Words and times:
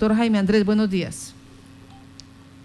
Doctor 0.00 0.16
Jaime 0.16 0.38
Andrés, 0.38 0.64
buenos 0.64 0.88
días. 0.88 1.34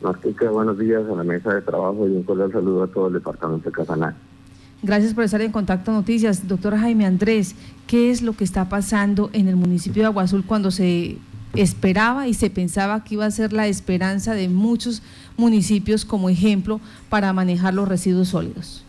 Martica, 0.01 0.49
buenos 0.51 0.79
días 0.79 1.03
a 1.05 1.15
la 1.15 1.23
mesa 1.25 1.53
de 1.53 1.61
trabajo 1.61 2.07
y 2.07 2.11
un 2.11 2.23
cordial 2.23 2.49
saludo 2.49 2.83
a 2.83 2.87
todo 2.87 3.07
el 3.07 3.13
departamento 3.15 3.69
de 3.69 3.75
Casanare. 3.75 4.15
Gracias 4.81 5.13
por 5.13 5.25
estar 5.25 5.41
en 5.41 5.51
Contacto 5.51 5.91
Noticias. 5.91 6.47
Doctor 6.47 6.77
Jaime 6.77 7.05
Andrés, 7.05 7.57
¿qué 7.87 8.09
es 8.09 8.21
lo 8.21 8.31
que 8.37 8.45
está 8.45 8.69
pasando 8.69 9.29
en 9.33 9.49
el 9.49 9.57
municipio 9.57 10.03
de 10.03 10.07
Aguazul 10.07 10.45
cuando 10.45 10.71
se 10.71 11.17
esperaba 11.55 12.29
y 12.29 12.33
se 12.33 12.49
pensaba 12.49 13.03
que 13.03 13.15
iba 13.15 13.25
a 13.25 13.31
ser 13.31 13.51
la 13.51 13.67
esperanza 13.67 14.33
de 14.33 14.47
muchos 14.47 15.03
municipios 15.35 16.05
como 16.05 16.29
ejemplo 16.29 16.79
para 17.09 17.33
manejar 17.33 17.73
los 17.73 17.89
residuos 17.89 18.29
sólidos? 18.29 18.84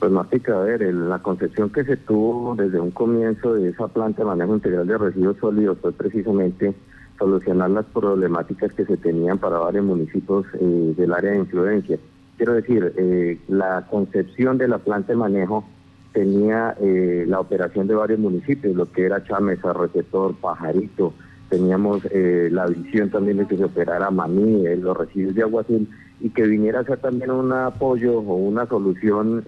Pues 0.00 0.10
Martica, 0.12 0.58
a 0.58 0.64
ver, 0.64 0.80
la 0.94 1.18
concepción 1.18 1.68
que 1.68 1.84
se 1.84 1.98
tuvo 1.98 2.54
desde 2.56 2.80
un 2.80 2.90
comienzo 2.90 3.52
de 3.52 3.68
esa 3.68 3.86
planta 3.86 4.22
de 4.22 4.28
manejo 4.28 4.54
integral 4.54 4.86
de 4.86 4.96
residuos 4.96 5.36
sólidos 5.36 5.76
fue 5.82 5.92
precisamente 5.92 6.74
solucionar 7.18 7.68
las 7.68 7.84
problemáticas 7.84 8.72
que 8.72 8.86
se 8.86 8.96
tenían 8.96 9.36
para 9.36 9.58
varios 9.58 9.84
municipios 9.84 10.46
eh, 10.54 10.94
del 10.96 11.12
área 11.12 11.32
de 11.32 11.40
influencia. 11.40 11.98
Quiero 12.38 12.54
decir, 12.54 12.94
eh, 12.96 13.38
la 13.48 13.86
concepción 13.90 14.56
de 14.56 14.68
la 14.68 14.78
planta 14.78 15.12
de 15.12 15.18
manejo 15.18 15.66
tenía 16.14 16.74
eh, 16.80 17.26
la 17.28 17.38
operación 17.38 17.86
de 17.86 17.94
varios 17.94 18.20
municipios, 18.20 18.74
lo 18.74 18.90
que 18.90 19.04
era 19.04 19.22
Chamesa, 19.22 19.74
Receptor, 19.74 20.34
Pajarito, 20.36 21.12
teníamos 21.50 22.02
la 22.12 22.66
visión 22.68 23.10
también 23.10 23.38
de 23.38 23.46
que 23.46 23.56
se 23.56 23.64
operara 23.64 24.10
Maní, 24.10 24.64
los 24.76 24.96
residuos 24.96 25.34
de 25.34 25.42
agua 25.42 25.62
azul, 25.62 25.86
y 26.20 26.30
que 26.30 26.46
viniera 26.46 26.80
a 26.80 26.84
ser 26.84 26.98
también 26.98 27.30
un 27.30 27.52
apoyo 27.52 28.18
o 28.18 28.34
una 28.36 28.66
solución 28.66 29.44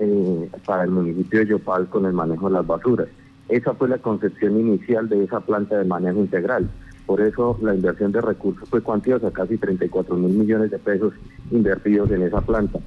para 0.64 0.84
el 0.84 0.90
municipio 0.90 1.40
de 1.40 1.46
Yopal 1.46 1.88
con 1.88 2.06
el 2.06 2.12
manejo 2.12 2.48
de 2.48 2.54
las 2.54 2.66
basuras. 2.66 3.08
Esa 3.48 3.74
fue 3.74 3.88
la 3.88 3.98
concepción 3.98 4.58
inicial 4.58 5.08
de 5.08 5.24
esa 5.24 5.40
planta 5.40 5.78
de 5.78 5.84
manejo 5.84 6.20
integral. 6.20 6.70
Por 7.04 7.20
eso 7.20 7.58
la 7.60 7.74
inversión 7.74 8.12
de 8.12 8.20
recursos 8.20 8.68
fue 8.68 8.80
cuantiosa, 8.80 9.30
casi 9.30 9.58
34 9.58 10.16
mil 10.16 10.32
millones 10.32 10.70
de 10.70 10.78
pesos 10.78 11.12
invertidos 11.50 12.10
en 12.10 12.22
esa 12.22 12.40
planta. 12.40 12.78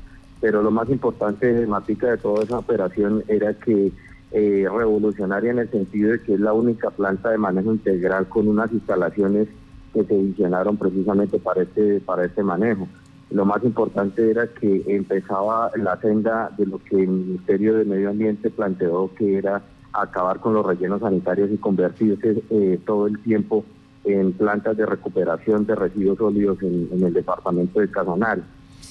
Pero 0.41 0.63
lo 0.63 0.71
más 0.71 0.89
importante, 0.89 1.67
Matica, 1.67 2.11
de 2.11 2.17
toda 2.17 2.43
esa 2.43 2.59
operación 2.59 3.23
era 3.27 3.53
que 3.53 3.91
eh, 4.31 4.67
revolucionaria 4.69 5.51
en 5.51 5.59
el 5.59 5.69
sentido 5.69 6.11
de 6.11 6.21
que 6.21 6.33
es 6.33 6.39
la 6.39 6.53
única 6.53 6.89
planta 6.89 7.29
de 7.29 7.37
manejo 7.37 7.71
integral 7.71 8.27
con 8.27 8.47
unas 8.47 8.71
instalaciones 8.71 9.47
que 9.93 10.03
se 10.03 10.13
diseñaron 10.13 10.77
precisamente 10.77 11.39
para 11.39 11.61
este, 11.61 11.99
para 12.01 12.25
este 12.25 12.43
manejo. 12.43 12.87
Lo 13.31 13.43
más 13.43 13.63
importante 13.63 14.29
era 14.29 14.47
que 14.47 14.83
empezaba 14.87 15.71
la 15.75 15.99
senda 15.99 16.51
de 16.57 16.67
lo 16.67 16.77
que 16.79 17.01
el 17.01 17.07
Ministerio 17.07 17.75
de 17.75 17.85
Medio 17.85 18.11
Ambiente 18.11 18.49
planteó 18.51 19.11
que 19.15 19.37
era 19.37 19.63
acabar 19.93 20.39
con 20.39 20.53
los 20.53 20.65
rellenos 20.65 21.01
sanitarios 21.01 21.49
y 21.51 21.57
convertirse 21.57 22.43
eh, 22.49 22.79
todo 22.85 23.07
el 23.07 23.19
tiempo 23.19 23.65
en 24.03 24.33
plantas 24.33 24.77
de 24.77 24.85
recuperación 24.85 25.65
de 25.65 25.75
residuos 25.75 26.17
sólidos 26.17 26.61
en, 26.61 27.03
el 27.03 27.13
departamento 27.13 27.79
de 27.79 27.89
Casanare. 27.89 28.43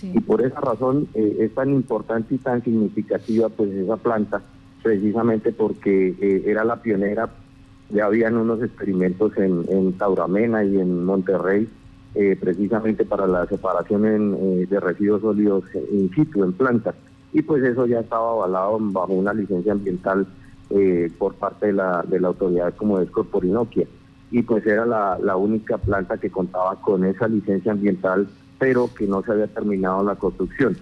Y 0.03 0.21
por 0.21 0.45
esa 0.45 0.61
razón 0.61 1.07
eh, 1.15 1.37
es 1.41 1.55
tan 1.55 1.71
importante 1.71 2.35
y 2.35 2.39
tan 2.39 2.63
significativa 2.63 3.49
pues 3.49 3.71
esa 3.71 3.97
planta, 3.97 4.43
precisamente 4.83 5.53
porque 5.53 6.15
eh, 6.21 6.43
era 6.47 6.65
la 6.65 6.83
pionera, 6.83 7.31
ya 7.91 8.07
habían 8.07 8.37
unos 8.37 8.63
experimentos 8.63 9.37
en, 9.37 9.65
en 9.69 9.93
Tauramena 9.93 10.65
y 10.65 10.79
en 10.79 11.05
Monterrey, 11.05 11.69
eh, 12.15 12.37
precisamente 12.41 13.05
para 13.05 13.27
la 13.27 13.47
separación 13.47 14.67
de 14.69 14.81
residuos 14.81 15.23
sólidos 15.23 15.65
in 15.93 16.11
situ, 16.15 16.45
en 16.45 16.53
planta. 16.53 16.95
Y 17.33 17.43
pues 17.43 17.65
eso 17.65 17.87
ya 17.87 18.01
estaba 18.01 18.31
avalado 18.31 18.79
bajo 18.81 19.13
una 19.13 19.35
licencia 19.35 19.73
ambiental 19.73 20.27
por 21.19 21.35
parte 21.35 21.67
de 21.67 21.73
la, 21.75 22.03
de 22.03 22.19
la 22.19 22.29
autoridad 22.29 22.75
como 22.75 22.99
es 22.99 23.11
Corporinoquia 23.11 23.87
y 24.35 24.43
pues 24.43 24.67
era 24.67 24.85
la, 24.85 25.37
única 25.37 25.79
planta 25.79 26.19
que 26.19 26.29
contaba 26.29 26.75
con 26.81 27.05
esa 27.05 27.29
licencia 27.29 27.71
ambiental, 27.71 28.29
pero 28.59 28.93
que 28.93 29.07
no 29.07 29.23
se 29.23 29.31
había 29.31 29.47
terminado 29.47 30.03
la 30.03 30.17
construcción. 30.17 30.77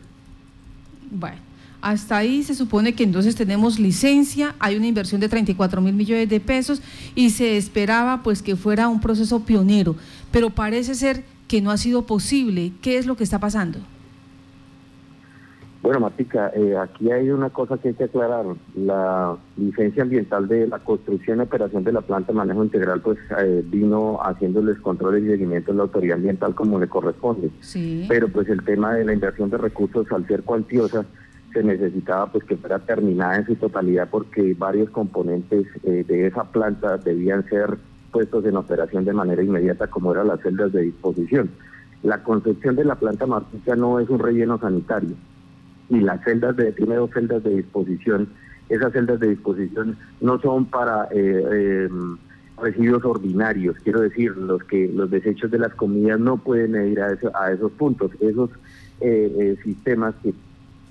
Bueno. 1.11 1.37
Hasta 1.83 2.17
ahí 2.17 2.45
se 2.45 2.55
supone 2.55 2.95
que 2.95 3.03
entonces 3.03 3.35
tenemos 3.35 3.81
licencia, 3.81 4.55
hay 4.61 4.77
una 4.77 4.87
inversión 4.87 5.20
de 5.20 5.29
34 5.29 5.81
mil 5.81 5.95
millones 5.95 6.29
de 6.29 6.39
pesos 6.39 6.81
y 7.17 7.31
se 7.31 7.57
esperaba 7.57 8.23
pues 8.23 8.41
que 8.41 8.55
fuera 8.55 8.89
un 8.89 9.01
proceso 9.01 9.41
pionero, 9.41 9.97
pero 10.31 10.51
parece 10.51 10.95
ser 10.95 11.25
que 11.48 11.61
no 11.61 11.73
ha 11.73 11.77
sido 11.77 12.07
posible. 12.07 12.73
¿Qué 12.81 12.98
es 12.98 13.07
lo 13.07 13.17
que 13.17 13.25
está 13.25 13.41
pasando? 13.41 13.81
Bueno, 15.83 15.98
Matica, 15.98 16.53
eh, 16.55 16.77
aquí 16.77 17.11
hay 17.11 17.31
una 17.31 17.51
cosa 17.51 17.77
que 17.77 17.89
hay 17.89 17.95
que 17.95 18.05
aclarar. 18.05 18.47
La 18.77 19.37
licencia 19.57 20.05
ambiental 20.05 20.47
de 20.47 20.69
la 20.69 20.79
construcción 20.79 21.39
y 21.39 21.42
operación 21.42 21.83
de 21.83 21.91
la 21.91 22.01
planta 22.03 22.31
de 22.31 22.39
manejo 22.39 22.63
integral, 22.63 23.01
pues 23.01 23.19
eh, 23.41 23.65
vino 23.67 24.21
haciéndoles 24.23 24.79
controles 24.79 25.25
y 25.25 25.31
seguimiento 25.31 25.73
en 25.73 25.79
la 25.79 25.83
autoridad 25.83 26.19
ambiental 26.19 26.55
como 26.55 26.79
le 26.79 26.87
corresponde. 26.87 27.51
Sí. 27.61 28.07
Pero 28.09 28.29
pues 28.29 28.48
el 28.48 28.65
tema 28.65 28.95
de 28.95 29.05
la 29.05 29.13
inversión 29.13 29.51
de 29.51 29.59
recursos, 29.59 30.07
al 30.13 30.25
ser 30.29 30.45
cuantiosa, 30.45 31.05
se 31.52 31.63
necesitaba 31.63 32.30
pues 32.30 32.45
que 32.45 32.57
fuera 32.57 32.79
terminada 32.79 33.36
en 33.36 33.46
su 33.46 33.57
totalidad 33.57 34.08
porque 34.11 34.55
varios 34.58 34.90
componentes 34.90 35.67
eh, 35.85 36.05
de 36.07 36.27
esa 36.27 36.45
planta 36.45 36.96
debían 36.98 37.48
ser 37.48 37.79
puestos 38.11 38.45
en 38.45 38.57
operación 38.57 39.05
de 39.05 39.13
manera 39.13 39.42
inmediata, 39.42 39.86
como 39.86 40.12
eran 40.12 40.29
las 40.29 40.41
celdas 40.41 40.73
de 40.73 40.83
disposición. 40.83 41.51
La 42.02 42.23
concepción 42.23 42.77
de 42.77 42.85
la 42.85 42.96
planta 42.96 43.27
Martica 43.27 43.77
no 43.77 44.01
es 44.01 44.08
un 44.08 44.18
relleno 44.18 44.58
sanitario 44.58 45.14
y 45.89 46.01
las 46.01 46.23
celdas 46.24 46.57
de, 46.57 46.73
tiene 46.73 46.96
dos 46.96 47.11
celdas 47.11 47.42
de 47.42 47.57
disposición. 47.57 48.29
Esas 48.68 48.92
celdas 48.92 49.20
de 49.20 49.29
disposición 49.29 49.96
no 50.20 50.41
son 50.41 50.67
para 50.67 51.08
eh, 51.12 51.86
em, 51.91 52.17
residuos 52.61 53.05
ordinarios, 53.05 53.77
quiero 53.83 54.01
decir, 54.01 54.36
los 54.36 54.62
que 54.64 54.89
los 54.89 55.11
desechos 55.11 55.51
de 55.51 55.58
las 55.58 55.74
comidas 55.74 56.18
no 56.18 56.39
pueden 56.39 56.91
ir 56.91 57.01
a, 57.01 57.17
a 57.35 57.52
esos 57.52 57.73
puntos. 57.73 58.11
Esos 58.20 58.51
eh, 59.01 59.33
eh, 59.39 59.57
sistemas 59.64 60.14
que 60.23 60.33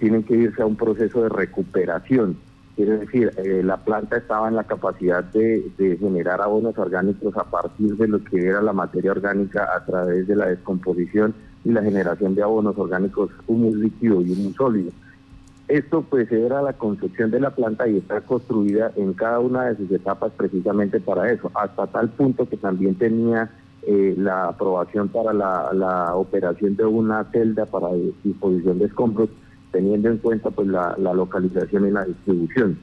tienen 0.01 0.23
que 0.23 0.35
irse 0.35 0.63
a 0.63 0.65
un 0.65 0.75
proceso 0.75 1.21
de 1.21 1.29
recuperación. 1.29 2.35
Quiero 2.75 2.97
decir, 2.97 3.31
la 3.63 3.77
planta 3.77 4.17
estaba 4.17 4.47
en 4.47 4.55
la 4.55 4.63
capacidad 4.63 5.23
de, 5.23 5.71
generar 5.99 6.41
abonos 6.41 6.75
orgánicos 6.75 7.37
a 7.37 7.43
partir 7.43 7.95
de 7.97 8.07
lo 8.07 8.23
que 8.23 8.47
era 8.47 8.63
la 8.63 8.73
materia 8.73 9.11
orgánica 9.11 9.69
a 9.75 9.85
través 9.85 10.27
de 10.27 10.35
la 10.35 10.47
descomposición 10.47 11.35
y 11.63 11.69
la 11.69 11.83
generación 11.83 12.33
de 12.33 12.41
abonos 12.41 12.75
orgánicos 12.79 13.29
humus 13.45 13.75
líquido 13.75 14.21
y 14.21 14.31
humus 14.31 14.55
sólido. 14.55 14.91
Esto 15.67 16.01
pues 16.01 16.31
era 16.31 16.63
la 16.63 16.73
concepción 16.73 17.29
de 17.29 17.39
la 17.39 17.51
planta 17.51 17.87
y 17.87 17.97
está 17.97 18.21
construida 18.21 18.91
en 18.95 19.13
cada 19.13 19.39
una 19.39 19.65
de 19.65 19.77
sus 19.77 19.91
etapas 19.91 20.31
precisamente 20.35 20.99
para 20.99 21.31
eso, 21.31 21.51
hasta 21.53 21.85
tal 21.85 22.09
punto 22.09 22.49
que 22.49 22.57
también 22.57 22.95
tenía 22.95 23.51
eh, 23.83 24.15
la 24.17 24.49
aprobación 24.49 25.09
para 25.09 25.31
la, 25.31 26.15
operación 26.15 26.75
de 26.75 26.85
una 26.85 27.23
celda 27.25 27.67
para 27.67 27.89
disposición 28.23 28.79
de 28.79 28.85
escombros, 28.85 29.29
teniendo 29.71 30.09
en 30.09 30.17
cuenta 30.17 30.51
pues 30.51 30.67
la, 30.67 30.95
localización 30.97 31.87
y 31.87 31.91
la 31.91 32.05
distribución. 32.05 32.77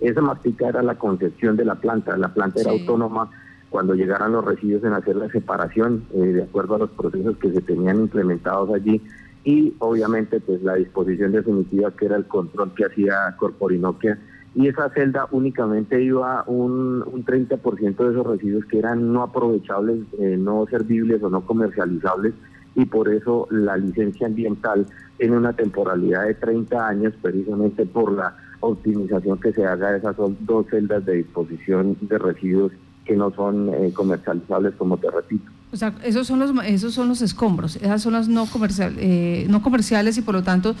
Esa 0.00 0.20
mastica 0.20 0.68
era 0.68 0.82
la 0.82 0.96
concepción 0.96 1.56
de 1.56 1.64
la 1.64 1.76
planta, 1.76 2.16
la 2.16 2.32
planta 2.32 2.60
era 2.60 2.70
autónoma. 2.70 3.30
Cuando 3.70 3.94
llegaran 3.94 4.32
los 4.32 4.44
residuos 4.44 4.84
en 4.84 4.92
hacer 4.92 5.16
la 5.16 5.30
separación 5.30 6.04
eh, 6.12 6.18
de 6.18 6.42
acuerdo 6.42 6.74
a 6.74 6.78
los 6.78 6.90
procesos 6.90 7.36
que 7.38 7.52
se 7.52 7.62
tenían 7.62 8.00
implementados 8.00 8.70
allí 8.70 9.00
y 9.44 9.74
obviamente 9.78 10.40
pues 10.40 10.62
la 10.62 10.74
disposición 10.74 11.32
definitiva 11.32 11.90
que 11.92 12.06
era 12.06 12.16
el 12.16 12.26
control 12.26 12.74
que 12.74 12.84
hacía 12.84 13.34
Corporinoquia. 13.38 14.18
Y 14.54 14.68
esa 14.68 14.90
celda 14.90 15.26
únicamente 15.30 16.02
iba 16.02 16.44
un, 16.46 17.02
un 17.02 17.24
30% 17.24 17.96
de 17.96 18.10
esos 18.10 18.26
residuos 18.26 18.66
que 18.66 18.78
eran 18.78 19.10
no 19.10 19.22
aprovechables, 19.22 20.00
eh, 20.18 20.36
no 20.38 20.66
servibles 20.66 21.22
o 21.22 21.30
no 21.30 21.40
comercializables 21.46 22.34
y 22.74 22.84
por 22.86 23.12
eso 23.12 23.46
la 23.50 23.76
licencia 23.76 24.26
ambiental 24.26 24.86
tiene 25.22 25.36
una 25.36 25.52
temporalidad 25.52 26.26
de 26.26 26.34
30 26.34 26.88
años 26.88 27.14
precisamente 27.22 27.86
por 27.86 28.10
la 28.10 28.34
optimización 28.58 29.38
que 29.38 29.52
se 29.52 29.64
haga 29.64 29.92
de 29.92 29.98
esas 29.98 30.16
dos 30.16 30.66
celdas 30.68 31.06
de 31.06 31.18
disposición 31.18 31.96
de 32.00 32.18
residuos 32.18 32.72
que 33.04 33.14
no 33.14 33.32
son 33.32 33.72
eh, 33.72 33.92
comercializables, 33.92 34.74
como 34.74 34.96
te 34.96 35.08
repito. 35.12 35.48
O 35.72 35.76
sea, 35.76 35.94
esos 36.02 36.26
son 36.26 36.40
los, 36.40 36.50
esos 36.64 36.92
son 36.92 37.08
los 37.08 37.22
escombros, 37.22 37.76
esas 37.76 38.02
son 38.02 38.14
las 38.14 38.26
no, 38.26 38.46
comercial, 38.46 38.96
eh, 38.98 39.46
no 39.48 39.62
comerciales 39.62 40.18
y 40.18 40.22
por 40.22 40.34
lo 40.34 40.42
tanto 40.42 40.74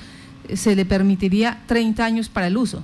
se 0.52 0.74
le 0.74 0.84
permitiría 0.86 1.62
30 1.68 2.04
años 2.04 2.28
para 2.28 2.48
el 2.48 2.56
uso. 2.56 2.82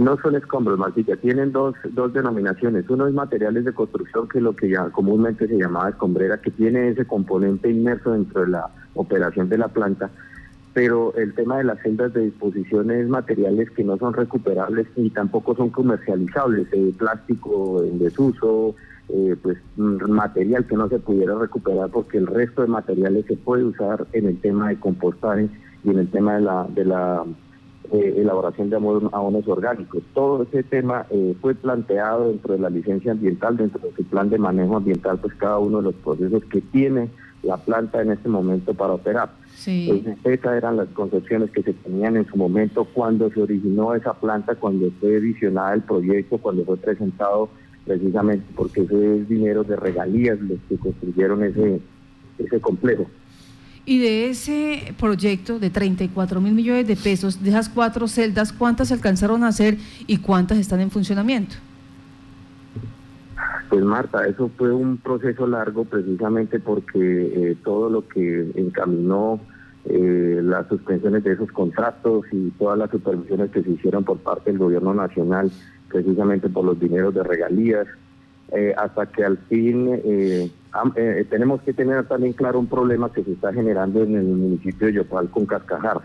No 0.00 0.16
son 0.22 0.34
escombros, 0.34 0.78
Martica, 0.78 1.14
tienen 1.16 1.52
dos, 1.52 1.74
dos 1.90 2.10
denominaciones. 2.14 2.88
Uno 2.88 3.06
es 3.06 3.12
materiales 3.12 3.66
de 3.66 3.74
construcción, 3.74 4.26
que 4.28 4.38
es 4.38 4.44
lo 4.44 4.56
que 4.56 4.70
ya 4.70 4.88
comúnmente 4.88 5.46
se 5.46 5.58
llamaba 5.58 5.90
escombrera, 5.90 6.40
que 6.40 6.50
tiene 6.50 6.88
ese 6.88 7.04
componente 7.04 7.70
inmerso 7.70 8.12
dentro 8.12 8.40
de 8.40 8.48
la 8.48 8.70
operación 8.94 9.50
de 9.50 9.58
la 9.58 9.68
planta, 9.68 10.08
pero 10.72 11.14
el 11.16 11.34
tema 11.34 11.58
de 11.58 11.64
las 11.64 11.82
celdas 11.82 12.14
de 12.14 12.22
disposición 12.22 12.90
es 12.90 13.08
materiales 13.08 13.70
que 13.72 13.84
no 13.84 13.98
son 13.98 14.14
recuperables 14.14 14.86
y 14.96 15.10
tampoco 15.10 15.54
son 15.54 15.68
comercializables, 15.68 16.68
eh, 16.72 16.94
plástico 16.96 17.84
en 17.84 17.98
desuso, 17.98 18.74
eh, 19.10 19.36
pues 19.42 19.58
material 19.76 20.64
que 20.64 20.76
no 20.76 20.88
se 20.88 20.98
pudiera 20.98 21.38
recuperar 21.38 21.90
porque 21.90 22.16
el 22.16 22.26
resto 22.26 22.62
de 22.62 22.68
materiales 22.68 23.26
se 23.26 23.36
puede 23.36 23.64
usar 23.64 24.06
en 24.14 24.28
el 24.28 24.40
tema 24.40 24.70
de 24.70 24.80
compostaje 24.80 25.50
y 25.84 25.90
en 25.90 25.98
el 25.98 26.10
tema 26.10 26.36
de 26.36 26.40
la, 26.40 26.66
de 26.70 26.84
la 26.86 27.22
eh, 27.92 28.14
elaboración 28.18 28.70
de 28.70 28.76
abonos 28.76 29.48
orgánicos. 29.48 30.02
Todo 30.14 30.42
ese 30.44 30.62
tema 30.62 31.06
eh, 31.10 31.34
fue 31.40 31.54
planteado 31.54 32.28
dentro 32.28 32.54
de 32.54 32.60
la 32.60 32.70
licencia 32.70 33.12
ambiental, 33.12 33.56
dentro 33.56 33.80
de 33.80 33.94
su 33.94 34.04
plan 34.04 34.30
de 34.30 34.38
manejo 34.38 34.76
ambiental, 34.76 35.18
pues 35.18 35.34
cada 35.34 35.58
uno 35.58 35.78
de 35.78 35.84
los 35.84 35.94
procesos 35.96 36.44
que 36.44 36.60
tiene 36.60 37.08
la 37.42 37.56
planta 37.56 38.02
en 38.02 38.12
este 38.12 38.28
momento 38.28 38.74
para 38.74 38.94
operar. 38.94 39.30
Sí. 39.54 40.04
esas 40.24 40.56
eran 40.56 40.76
las 40.76 40.88
concepciones 40.88 41.50
que 41.50 41.62
se 41.62 41.74
tenían 41.74 42.16
en 42.16 42.26
su 42.26 42.36
momento 42.36 42.86
cuando 42.86 43.30
se 43.30 43.42
originó 43.42 43.94
esa 43.94 44.14
planta, 44.14 44.54
cuando 44.54 44.90
fue 45.00 45.20
visionada 45.20 45.74
el 45.74 45.82
proyecto, 45.82 46.38
cuando 46.38 46.64
fue 46.64 46.76
presentado 46.78 47.50
precisamente 47.84 48.44
porque 48.54 48.82
ese 48.82 49.16
es 49.16 49.28
dinero 49.28 49.64
de 49.64 49.76
regalías 49.76 50.38
los 50.40 50.58
que 50.68 50.76
construyeron 50.76 51.42
ese, 51.44 51.80
ese 52.38 52.60
complejo. 52.60 53.06
Y 53.86 53.98
de 53.98 54.30
ese 54.30 54.94
proyecto 54.98 55.58
de 55.58 55.70
34 55.70 56.40
mil 56.40 56.52
millones 56.52 56.86
de 56.86 56.96
pesos, 56.96 57.42
de 57.42 57.50
esas 57.50 57.68
cuatro 57.68 58.06
celdas, 58.08 58.52
¿cuántas 58.52 58.92
alcanzaron 58.92 59.42
a 59.42 59.48
hacer 59.48 59.78
y 60.06 60.18
cuántas 60.18 60.58
están 60.58 60.80
en 60.80 60.90
funcionamiento? 60.90 61.56
Pues 63.70 63.84
Marta, 63.84 64.26
eso 64.26 64.50
fue 64.56 64.72
un 64.72 64.96
proceso 64.96 65.46
largo 65.46 65.84
precisamente 65.84 66.58
porque 66.58 66.98
eh, 66.98 67.56
todo 67.62 67.88
lo 67.88 68.06
que 68.06 68.50
encaminó 68.56 69.40
eh, 69.84 70.40
las 70.42 70.66
suspensiones 70.66 71.22
de 71.22 71.32
esos 71.32 71.50
contratos 71.52 72.26
y 72.32 72.50
todas 72.58 72.76
las 72.76 72.90
supervisiones 72.90 73.50
que 73.52 73.62
se 73.62 73.70
hicieron 73.70 74.04
por 74.04 74.18
parte 74.18 74.50
del 74.50 74.58
gobierno 74.58 74.92
nacional, 74.92 75.52
precisamente 75.88 76.48
por 76.48 76.64
los 76.64 76.80
dineros 76.80 77.14
de 77.14 77.22
regalías, 77.22 77.86
eh, 78.52 78.74
hasta 78.76 79.06
que 79.06 79.24
al 79.24 79.38
fin 79.48 79.88
eh, 80.96 81.20
eh, 81.20 81.26
tenemos 81.28 81.60
que 81.62 81.72
tener 81.72 82.06
también 82.06 82.32
claro 82.32 82.60
un 82.60 82.66
problema 82.66 83.12
que 83.12 83.24
se 83.24 83.32
está 83.32 83.52
generando 83.52 84.02
en 84.02 84.16
el 84.16 84.24
municipio 84.24 84.86
de 84.86 84.94
Yopal 84.94 85.28
con 85.30 85.46
Cascajar. 85.46 86.00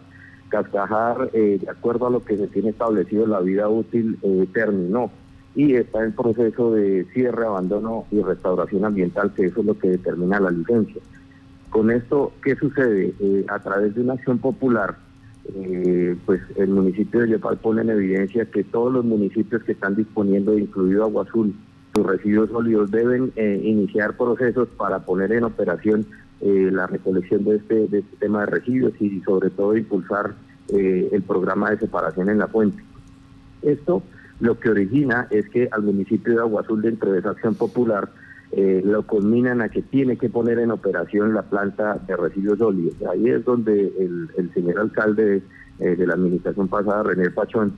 Cascajar, 0.50 1.32
de 1.32 1.68
acuerdo 1.70 2.08
a 2.08 2.10
lo 2.10 2.24
que 2.24 2.38
se 2.38 2.48
tiene 2.48 2.70
establecido, 2.70 3.26
la 3.26 3.42
vida 3.42 3.68
útil 3.68 4.18
terminó 4.54 5.12
y 5.56 5.74
está 5.74 6.04
en 6.04 6.14
proceso 6.14 6.72
de 6.72 7.06
cierre, 7.14 7.46
abandono 7.46 8.06
y 8.12 8.22
restauración 8.22 8.86
ambiental, 8.86 9.34
que 9.34 9.48
eso 9.48 9.62
es 9.62 9.66
lo 9.66 9.78
que 9.78 9.90
determina 9.90 10.40
la 10.40 10.52
licencia. 10.52 11.02
Con 11.72 11.90
esto, 11.92 12.32
¿qué 12.44 12.56
sucede? 12.56 13.14
a 13.50 13.60
través 13.60 13.96
de 13.96 14.02
una 14.02 14.14
acción 14.14 14.38
popular, 14.38 14.96
pues 16.26 16.42
el 16.58 16.70
municipio 16.70 17.22
de 17.22 17.32
Yopal 17.32 17.58
pone 17.58 17.82
en 17.82 17.90
evidencia 17.90 18.46
que 18.46 18.64
todos 18.64 18.94
los 18.94 19.04
municipios 19.04 19.64
que 19.64 19.72
están 19.74 19.96
disponiendo, 19.96 20.58
incluido 20.58 21.04
Agua 21.04 21.24
Azul, 21.24 21.56
sus 21.96 22.06
residuos 22.06 22.50
sólidos 22.50 22.92
deben 22.92 23.32
eh, 23.38 23.60
iniciar 23.64 24.18
procesos 24.18 24.68
para 24.78 25.00
poner 25.00 25.32
en 25.32 25.46
operación 25.46 26.06
eh, 26.42 26.70
la 26.72 26.88
recolección 26.88 27.46
de 27.46 27.56
este, 27.56 27.88
de 27.88 28.00
este 28.00 28.18
tema 28.18 28.42
de 28.42 28.48
residuos 28.48 28.94
y 29.00 29.22
sobre 29.22 29.50
todo 29.50 29.78
impulsar 29.78 30.34
eh, 30.70 31.10
el 31.12 31.24
programa 31.24 31.72
de 31.72 31.80
separación 31.80 32.30
en 32.30 32.40
la 32.40 32.48
fuente. 32.48 32.84
Esto 33.62 34.04
lo 34.42 34.60
que 34.60 34.70
origina 34.70 35.28
es 35.32 35.48
que 35.48 35.70
al 35.72 35.84
municipio 35.84 36.34
de 36.34 36.40
Agua 36.42 36.62
Azul 36.62 36.82
dentro 36.82 37.14
de 37.14 37.20
esa 37.20 37.30
acción 37.30 37.56
popular 37.56 38.10
lo 38.56 39.06
culminan 39.06 39.62
a 39.62 39.68
que 39.68 39.82
tiene 39.82 40.18
que 40.18 40.30
poner 40.30 40.60
en 40.60 40.72
operación 40.72 41.34
la 41.34 41.42
planta 41.42 42.00
de 42.08 42.16
residuos 42.16 42.58
sólidos. 42.58 42.96
Ahí 43.12 43.28
es 43.28 43.44
donde 43.44 43.92
el, 44.00 44.30
el 44.38 44.54
señor 44.54 44.80
alcalde 44.80 45.42
de 45.78 46.08
la 46.08 46.14
administración 46.14 46.70
pasada, 46.70 47.04
René 47.04 47.32
Pachón, 47.32 47.74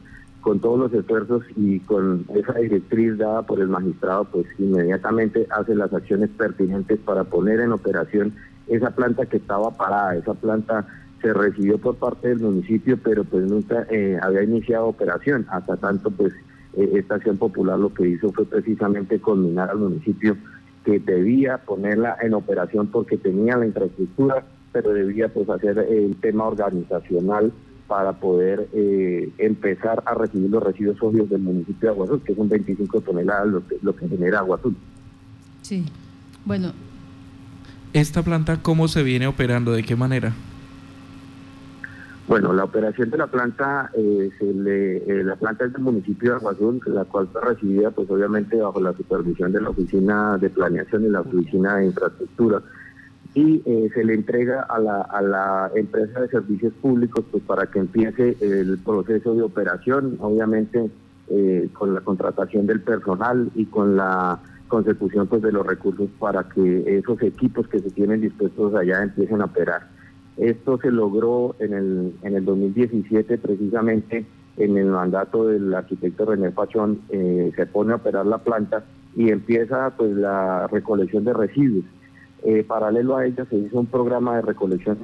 con 0.48 0.62
todos 0.62 0.80
los 0.80 0.94
esfuerzos 0.94 1.44
y 1.58 1.82
con 1.82 2.24
esa 2.34 2.54
directriz 2.54 3.18
dada 3.18 3.42
por 3.42 3.60
el 3.60 3.68
magistrado, 3.68 4.24
pues 4.32 4.46
inmediatamente 4.58 5.46
hace 5.50 5.76
las 5.76 5.94
acciones 5.94 6.30
pertinentes 6.38 7.00
para 7.00 7.26
poner 7.26 7.60
en 7.60 7.74
operación 7.74 8.34
esa 8.70 8.92
planta 8.92 9.26
que 9.26 9.36
estaba 9.36 9.72
parada. 9.72 10.16
Esa 10.16 10.36
planta 10.36 10.88
se 11.22 11.34
recibió 11.34 11.78
por 11.80 11.98
parte 11.98 12.30
del 12.30 12.40
municipio, 12.40 12.98
pero 13.04 13.26
pues 13.26 13.44
nunca 13.44 13.88
eh, 13.90 14.18
había 14.22 14.44
iniciado 14.44 14.88
operación. 14.88 15.46
Hasta 15.50 15.76
tanto, 15.76 16.12
pues 16.12 16.32
eh, 16.78 16.92
esta 16.94 17.16
acción 17.16 17.36
popular 17.36 17.78
lo 17.78 17.94
que 17.94 18.08
hizo 18.08 18.32
fue 18.32 18.46
precisamente 18.46 19.20
culminar 19.20 19.72
al 19.72 19.80
municipio 19.80 20.38
que 20.86 21.00
debía 21.00 21.58
ponerla 21.58 22.16
en 22.22 22.34
operación 22.34 22.88
porque 22.88 23.18
tenía 23.18 23.58
la 23.58 23.66
infraestructura, 23.66 24.46
pero 24.72 24.94
debía 24.94 25.28
pues 25.28 25.50
hacer 25.50 25.78
el 25.78 26.16
tema 26.22 26.46
organizacional 26.46 27.52
para 27.88 28.14
poder 28.14 28.68
eh, 28.74 29.30
empezar 29.38 30.04
a 30.06 30.14
recibir 30.14 30.50
los 30.50 30.62
residuos 30.62 30.98
sólidos 30.98 31.30
del 31.30 31.42
municipio 31.42 31.90
de 31.90 31.96
Aguazul, 31.96 32.22
que 32.22 32.36
son 32.36 32.50
25 32.50 33.02
toneladas 33.02 33.48
lo 33.48 33.66
que, 33.66 33.78
lo 33.82 33.96
que 33.96 34.08
genera 34.08 34.40
Aguazul. 34.40 34.76
Sí, 35.62 35.86
bueno. 36.46 36.74
¿Esta 37.94 38.22
planta 38.24 38.62
cómo 38.62 38.88
se 38.88 39.04
viene 39.04 39.28
operando? 39.28 39.72
¿De 39.72 39.84
qué 39.84 39.96
manera? 39.96 40.34
Bueno, 42.28 42.52
la 42.52 42.66
operación 42.66 43.10
de 43.10 43.18
la 43.18 43.28
planta, 43.28 43.90
eh, 43.96 44.30
se 44.38 44.54
le, 44.54 44.98
eh, 44.98 45.24
la 45.24 45.38
planta 45.38 45.64
es 45.64 45.72
del 45.72 45.82
municipio 45.82 46.32
de 46.32 46.36
Aguazul, 46.36 46.82
la 46.88 47.06
cual 47.06 47.30
fue 47.32 47.42
recibida 47.42 47.92
pues 47.92 48.10
obviamente 48.10 48.58
bajo 48.58 48.82
la 48.82 48.92
supervisión 48.94 49.54
de 49.54 49.62
la 49.62 49.70
Oficina 49.70 50.38
de 50.38 50.50
Planeación 50.50 51.06
y 51.06 51.10
la 51.10 51.22
Oficina 51.22 51.78
de 51.78 51.86
Infraestructura 51.86 52.62
y 53.38 53.62
eh, 53.66 53.92
se 53.94 54.04
le 54.04 54.16
entrega 54.16 54.64
a 54.64 54.80
la, 54.80 55.02
a 55.02 55.22
la 55.22 55.72
empresa 55.76 56.22
de 56.22 56.28
servicios 56.28 56.74
públicos 56.82 57.24
pues 57.30 57.44
para 57.44 57.68
que 57.68 57.78
empiece 57.78 58.36
el 58.42 58.80
proceso 58.80 59.36
de 59.36 59.44
operación, 59.44 60.18
obviamente 60.20 60.90
eh, 61.30 61.70
con 61.72 61.94
la 61.94 62.02
contratación 62.02 62.66
del 62.66 62.82
personal 62.82 63.52
y 63.54 63.66
con 63.66 63.96
la 63.96 64.40
consecución 64.68 65.28
pues 65.28 65.44
de 65.44 65.52
los 65.52 65.68
recursos 65.68 66.10
para 66.18 66.50
que 66.50 66.98
esos 66.98 67.22
equipos 67.22 67.68
que 67.68 67.78
se 67.78 67.92
tienen 67.92 68.22
dispuestos 68.22 68.74
allá 68.74 69.04
empiecen 69.04 69.42
a 69.42 69.46
operar. 69.46 69.88
Esto 70.38 70.80
se 70.80 70.90
logró 70.90 71.56
en 71.60 71.76
el, 71.76 72.14
en 72.24 72.36
el 72.38 72.44
2017 72.44 73.38
precisamente 73.38 74.26
en 74.58 74.78
el 74.80 74.88
mandato 74.88 75.46
del 75.46 75.76
arquitecto 75.76 76.26
René 76.26 76.50
Pachón, 76.50 77.02
eh, 77.10 77.52
se 77.56 77.68
pone 77.68 77.94
a 77.94 77.98
operar 77.98 78.26
la 78.26 78.40
planta 78.40 78.84
y 79.16 79.30
empieza 79.30 79.92
pues 79.96 80.12
la 80.14 80.66
recolección 80.66 81.24
de 81.24 81.34
residuos 81.34 81.86
eh, 82.44 82.64
paralelo 82.64 83.18
a 83.18 83.26
ella 83.26 83.46
se 83.50 83.56
hizo 83.56 83.80
un 83.80 83.88
programa 83.88 84.36
de 84.36 84.44
recolección, 84.44 84.98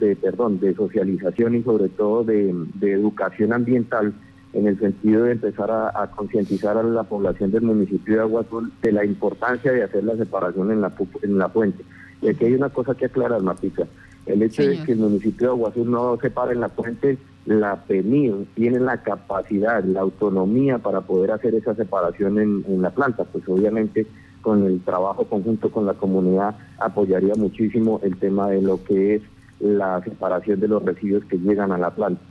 de, 0.00 0.16
perdón, 0.16 0.58
de 0.58 0.74
socialización 0.74 1.54
y 1.54 1.62
sobre 1.62 1.88
todo 1.90 2.24
de, 2.24 2.54
educación 2.80 3.52
ambiental 3.52 4.14
en 4.54 4.66
el 4.66 4.78
sentido 4.78 5.24
de 5.24 5.32
empezar 5.32 5.70
a, 5.70 6.10
concientizar 6.16 6.78
a 6.78 6.82
la 6.82 7.02
población 7.02 7.50
del 7.50 7.62
municipio 7.62 8.14
de 8.14 8.20
Agua 8.22 8.40
Azul 8.40 8.72
de 8.80 8.92
la 8.92 9.04
importancia 9.04 9.70
de 9.70 9.82
hacer 9.82 10.02
la 10.04 10.16
separación 10.16 10.72
en 10.72 10.80
la, 10.80 10.92
en 11.22 11.38
la 11.38 11.50
fuente. 11.50 11.84
Y 12.22 12.28
aquí 12.28 12.46
hay 12.46 12.54
una 12.54 12.70
cosa 12.70 12.94
que 12.94 13.04
aclarar, 13.04 13.42
Matica. 13.42 13.86
El 14.24 14.42
hecho 14.42 14.62
de 14.62 14.82
que 14.82 14.92
el 14.92 14.98
municipio 14.98 15.48
de 15.48 15.52
Agua 15.52 15.68
Azul 15.68 15.90
no 15.90 16.18
separe 16.20 16.54
en 16.54 16.60
la 16.60 16.70
fuente, 16.70 17.18
la 17.44 17.76
PENIR 17.84 18.46
tiene 18.54 18.80
la 18.80 19.02
capacidad, 19.02 19.84
la 19.84 20.00
autonomía 20.00 20.78
para 20.78 21.02
poder 21.02 21.32
hacer 21.32 21.54
esa 21.54 21.74
separación 21.74 22.38
en, 22.38 22.64
en 22.66 22.82
la 22.82 22.90
planta. 22.90 23.24
Pues 23.24 23.46
obviamente 23.46 24.06
con 24.42 24.64
el 24.64 24.80
trabajo 24.80 25.24
conjunto 25.24 25.70
con 25.70 25.86
la 25.86 25.94
comunidad 25.94 26.56
apoyaría 26.78 27.34
muchísimo 27.34 28.00
el 28.02 28.16
tema 28.16 28.48
de 28.50 28.62
lo 28.62 28.82
que 28.82 29.16
es 29.16 29.22
la 29.60 30.02
separación 30.02 30.60
de 30.60 30.68
los 30.68 30.84
residuos 30.84 31.24
que 31.24 31.38
llegan 31.38 31.72
a 31.72 31.78
la 31.78 31.90
planta. 31.90 32.22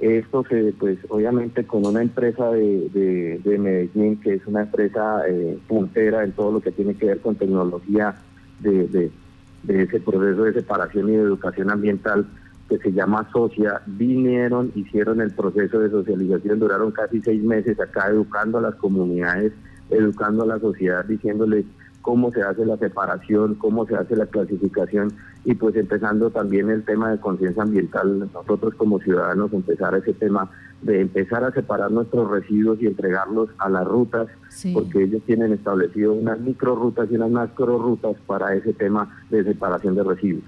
Esto 0.00 0.44
se, 0.48 0.72
pues 0.78 0.98
obviamente 1.08 1.64
con 1.64 1.86
una 1.86 2.02
empresa 2.02 2.50
de, 2.50 3.40
de, 3.44 3.58
Medellín, 3.58 4.18
que 4.20 4.34
es 4.34 4.46
una 4.46 4.62
empresa 4.62 5.22
eh, 5.28 5.58
puntera 5.68 6.24
en 6.24 6.32
todo 6.32 6.50
lo 6.50 6.60
que 6.60 6.72
tiene 6.72 6.94
que 6.94 7.06
ver 7.06 7.20
con 7.20 7.36
tecnología 7.36 8.16
de, 8.58 8.88
de, 8.88 9.12
de 9.62 9.82
ese 9.82 10.00
proceso 10.00 10.42
de 10.42 10.54
separación 10.54 11.08
y 11.08 11.12
de 11.12 11.22
educación 11.22 11.70
ambiental, 11.70 12.26
que 12.68 12.78
se 12.78 12.92
llama 12.92 13.28
Socia, 13.32 13.82
vinieron, 13.86 14.72
hicieron 14.74 15.20
el 15.20 15.30
proceso 15.32 15.78
de 15.78 15.90
socialización, 15.90 16.58
duraron 16.58 16.90
casi 16.90 17.20
seis 17.20 17.42
meses 17.42 17.78
acá 17.78 18.08
educando 18.08 18.58
a 18.58 18.62
las 18.62 18.74
comunidades 18.76 19.52
educando 19.92 20.44
a 20.44 20.46
la 20.46 20.58
sociedad, 20.58 21.04
diciéndoles 21.04 21.64
cómo 22.02 22.32
se 22.32 22.42
hace 22.42 22.66
la 22.66 22.76
separación, 22.76 23.54
cómo 23.54 23.86
se 23.86 23.94
hace 23.94 24.16
la 24.16 24.26
clasificación 24.26 25.12
y 25.44 25.54
pues 25.54 25.74
empezando 25.76 26.30
también 26.30 26.68
el 26.70 26.84
tema 26.84 27.10
de 27.10 27.18
conciencia 27.18 27.62
ambiental, 27.62 28.18
nosotros 28.32 28.74
como 28.74 28.98
ciudadanos 29.00 29.52
empezar 29.52 29.94
ese 29.94 30.12
tema 30.12 30.50
de 30.82 31.00
empezar 31.00 31.44
a 31.44 31.52
separar 31.52 31.90
nuestros 31.90 32.28
residuos 32.28 32.82
y 32.82 32.86
entregarlos 32.86 33.50
a 33.58 33.68
las 33.68 33.86
rutas, 33.86 34.28
porque 34.72 35.04
ellos 35.04 35.22
tienen 35.24 35.52
establecido 35.52 36.12
unas 36.12 36.40
micro 36.40 36.74
rutas 36.74 37.08
y 37.10 37.14
unas 37.14 37.30
macro 37.30 37.78
rutas 37.78 38.16
para 38.26 38.54
ese 38.54 38.72
tema 38.72 39.16
de 39.30 39.44
separación 39.44 39.94
de 39.94 40.02
residuos. 40.02 40.44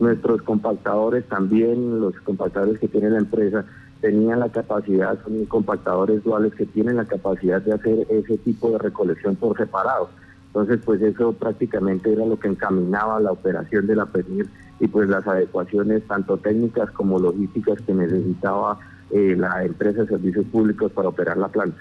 Nuestros 0.00 0.42
compactadores 0.42 1.26
también, 1.26 2.00
los 2.00 2.14
compactadores 2.20 2.78
que 2.78 2.88
tiene 2.88 3.10
la 3.10 3.18
empresa, 3.18 3.66
tenían 4.00 4.40
la 4.40 4.48
capacidad, 4.48 5.18
son 5.24 5.44
compactadores 5.46 6.22
duales 6.22 6.54
que 6.54 6.66
tienen 6.66 6.96
la 6.96 7.06
capacidad 7.06 7.60
de 7.62 7.72
hacer 7.72 8.06
ese 8.10 8.38
tipo 8.38 8.70
de 8.70 8.78
recolección 8.78 9.36
por 9.36 9.56
separado. 9.56 10.10
Entonces, 10.48 10.80
pues 10.84 11.02
eso 11.02 11.32
prácticamente 11.32 12.12
era 12.12 12.24
lo 12.24 12.38
que 12.38 12.48
encaminaba 12.48 13.20
la 13.20 13.32
operación 13.32 13.86
de 13.86 13.96
la 13.96 14.06
PENIR 14.06 14.48
y 14.80 14.86
pues 14.86 15.08
las 15.08 15.26
adecuaciones 15.26 16.02
tanto 16.06 16.38
técnicas 16.38 16.90
como 16.92 17.18
logísticas 17.18 17.80
que 17.82 17.92
necesitaba 17.92 18.78
eh, 19.10 19.34
la 19.36 19.64
empresa 19.64 20.02
de 20.02 20.08
servicios 20.08 20.46
públicos 20.46 20.90
para 20.92 21.08
operar 21.08 21.36
la 21.36 21.48
planta. 21.48 21.78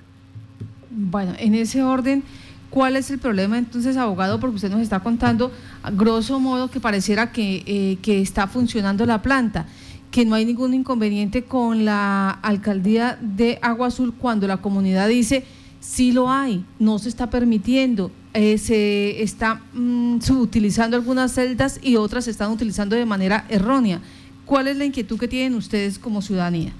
Bueno, 0.89 1.33
en 1.39 1.55
ese 1.55 1.83
orden, 1.83 2.23
¿cuál 2.69 2.95
es 2.95 3.09
el 3.11 3.19
problema 3.19 3.57
entonces, 3.57 3.97
abogado? 3.97 4.39
Porque 4.39 4.57
usted 4.57 4.71
nos 4.71 4.81
está 4.81 4.99
contando, 4.99 5.51
a 5.83 5.91
grosso 5.91 6.39
modo, 6.39 6.69
que 6.69 6.79
pareciera 6.79 7.31
que, 7.31 7.63
eh, 7.65 7.97
que 8.01 8.21
está 8.21 8.47
funcionando 8.47 9.05
la 9.05 9.21
planta 9.21 9.67
que 10.11 10.25
no 10.25 10.35
hay 10.35 10.45
ningún 10.45 10.73
inconveniente 10.73 11.43
con 11.43 11.85
la 11.85 12.29
alcaldía 12.29 13.17
de 13.21 13.59
Agua 13.61 13.87
Azul 13.87 14.13
cuando 14.13 14.47
la 14.47 14.57
comunidad 14.57 15.09
dice 15.09 15.45
sí 15.79 16.11
lo 16.11 16.29
hay, 16.29 16.65
no 16.79 16.97
se 16.97 17.09
está 17.09 17.29
permitiendo, 17.29 18.11
eh, 18.33 18.57
se 18.57 19.21
está 19.21 19.61
mm, 19.73 20.19
subutilizando 20.19 20.97
algunas 20.97 21.33
celdas 21.33 21.79
y 21.81 21.95
otras 21.95 22.25
se 22.25 22.31
están 22.31 22.51
utilizando 22.51 22.95
de 22.95 23.05
manera 23.05 23.45
errónea. 23.49 24.01
¿Cuál 24.45 24.67
es 24.67 24.77
la 24.77 24.85
inquietud 24.85 25.19
que 25.19 25.27
tienen 25.27 25.55
ustedes 25.57 25.99
como 25.99 26.21
ciudadanía? 26.21 26.73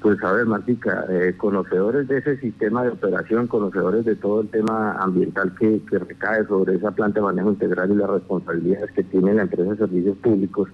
Pues 0.00 0.22
a 0.22 0.32
ver, 0.32 0.46
Martica, 0.46 1.04
eh, 1.08 1.34
conocedores 1.36 2.06
de 2.06 2.18
ese 2.18 2.36
sistema 2.38 2.84
de 2.84 2.90
operación, 2.90 3.46
conocedores 3.46 4.04
de 4.04 4.14
todo 4.14 4.42
el 4.42 4.48
tema 4.48 4.92
ambiental 4.92 5.52
que, 5.58 5.80
recae 5.90 6.46
sobre 6.46 6.76
esa 6.76 6.92
planta 6.92 7.20
de 7.20 7.26
manejo 7.26 7.50
integral 7.50 7.90
y 7.90 7.96
las 7.96 8.10
responsabilidades 8.10 8.92
que 8.92 9.02
tiene 9.02 9.34
la 9.34 9.42
empresa 9.42 9.70
de 9.70 9.78
servicios 9.78 10.16
públicos, 10.18 10.68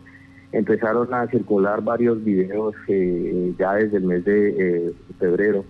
empezaron 0.52 1.12
a 1.12 1.26
circular 1.28 1.82
varios 1.82 2.22
videos 2.22 2.74
eh, 2.88 3.54
ya 3.58 3.74
desde 3.74 3.96
el 3.96 4.04
mes 4.04 4.24
de 4.24 4.48
eh, 4.88 4.92
febrero, 5.18 5.64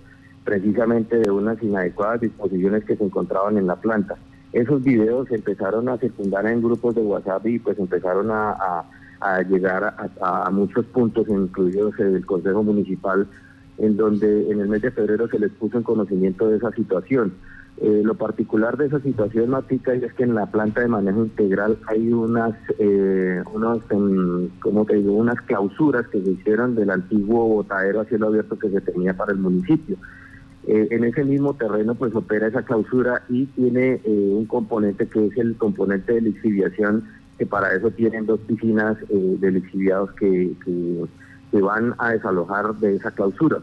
precisamente 0.45 1.19
de 1.19 1.31
unas 1.31 1.63
inadecuadas 1.63 2.21
disposiciones 2.21 2.85
que 2.85 2.97
se 2.97 3.05
encontraban 3.05 3.57
en 3.57 3.69
la 3.69 3.77
planta. 3.77 4.17
Esos 4.53 4.83
videos 4.83 5.31
empezaron 5.31 5.89
a 5.89 5.99
circundar 5.99 6.47
en 6.47 6.61
grupos 6.61 6.95
de 6.95 7.01
WhatsApp 7.01 7.47
y 7.47 7.59
pues 7.59 7.79
empezaron 7.79 8.31
a, 8.31 8.85
llegar 9.49 9.85
a, 9.85 10.47
a, 10.47 10.51
muchos 10.51 10.85
puntos, 10.87 11.29
incluidos 11.29 11.99
el 12.01 12.27
Consejo 12.27 12.63
Municipal, 12.65 13.29
en 13.79 13.97
donde 13.97 14.51
en 14.51 14.61
el 14.61 14.69
mes 14.69 14.83
de 14.83 14.91
febrero 14.91 15.29
se 15.29 15.39
les 15.39 15.53
puso 15.53 15.79
en 15.79 15.85
conocimiento 15.85 16.49
de 16.49 16.57
esa 16.57 16.73
situación. 16.73 17.33
Eh, 17.79 18.03
lo 18.05 18.15
particular 18.15 18.77
de 18.77 18.87
esa 18.87 19.01
situación, 19.01 19.51
Matica, 19.51 19.93
es 19.95 20.13
que 20.13 20.23
en 20.23 20.35
la 20.35 20.47
planta 20.47 20.83
de 20.83 20.89
manejo 20.89 21.25
integral 21.25 21.79
hay 21.87 22.13
unas, 22.13 22.55
eh, 22.79 23.43
unos, 23.53 23.83
como 24.61 24.85
te 24.85 24.97
digo, 24.97 25.15
unas 25.15 25.41
clausuras 25.41 26.07
que 26.09 26.23
se 26.23 26.31
hicieron 26.31 26.75
del 26.75 26.91
antiguo 26.91 27.49
botadero 27.49 28.01
a 28.01 28.05
cielo 28.05 28.29
abierto 28.29 28.59
que 28.59 28.71
se 28.71 28.81
tenía 28.83 29.15
para 29.15 29.33
el 29.33 29.39
municipio. 29.39 29.97
Eh, 30.69 30.89
en 30.93 31.03
ese 31.03 31.25
mismo 31.25 31.55
terreno 31.55 31.97
pues 31.97 32.15
opera 32.15 32.47
esa 32.47 32.63
clausura 32.63 33.25
y 33.29 33.47
tiene 33.47 34.01
un 34.05 34.47
componente 34.47 35.09
que 35.09 35.27
es 35.27 35.37
el 35.37 35.57
componente 35.57 36.13
de 36.13 36.21
lixiviación, 36.21 37.03
que 37.37 37.47
para 37.47 37.75
eso 37.75 37.91
tienen 37.91 38.27
dos 38.27 38.39
piscinas 38.41 38.97
de 39.09 39.51
lixiviados 39.51 40.13
que, 40.13 40.53
que 41.51 41.61
van 41.61 41.95
a 41.99 42.11
desalojar 42.11 42.77
de 42.77 42.95
esa 42.95 43.11
clausura. 43.11 43.59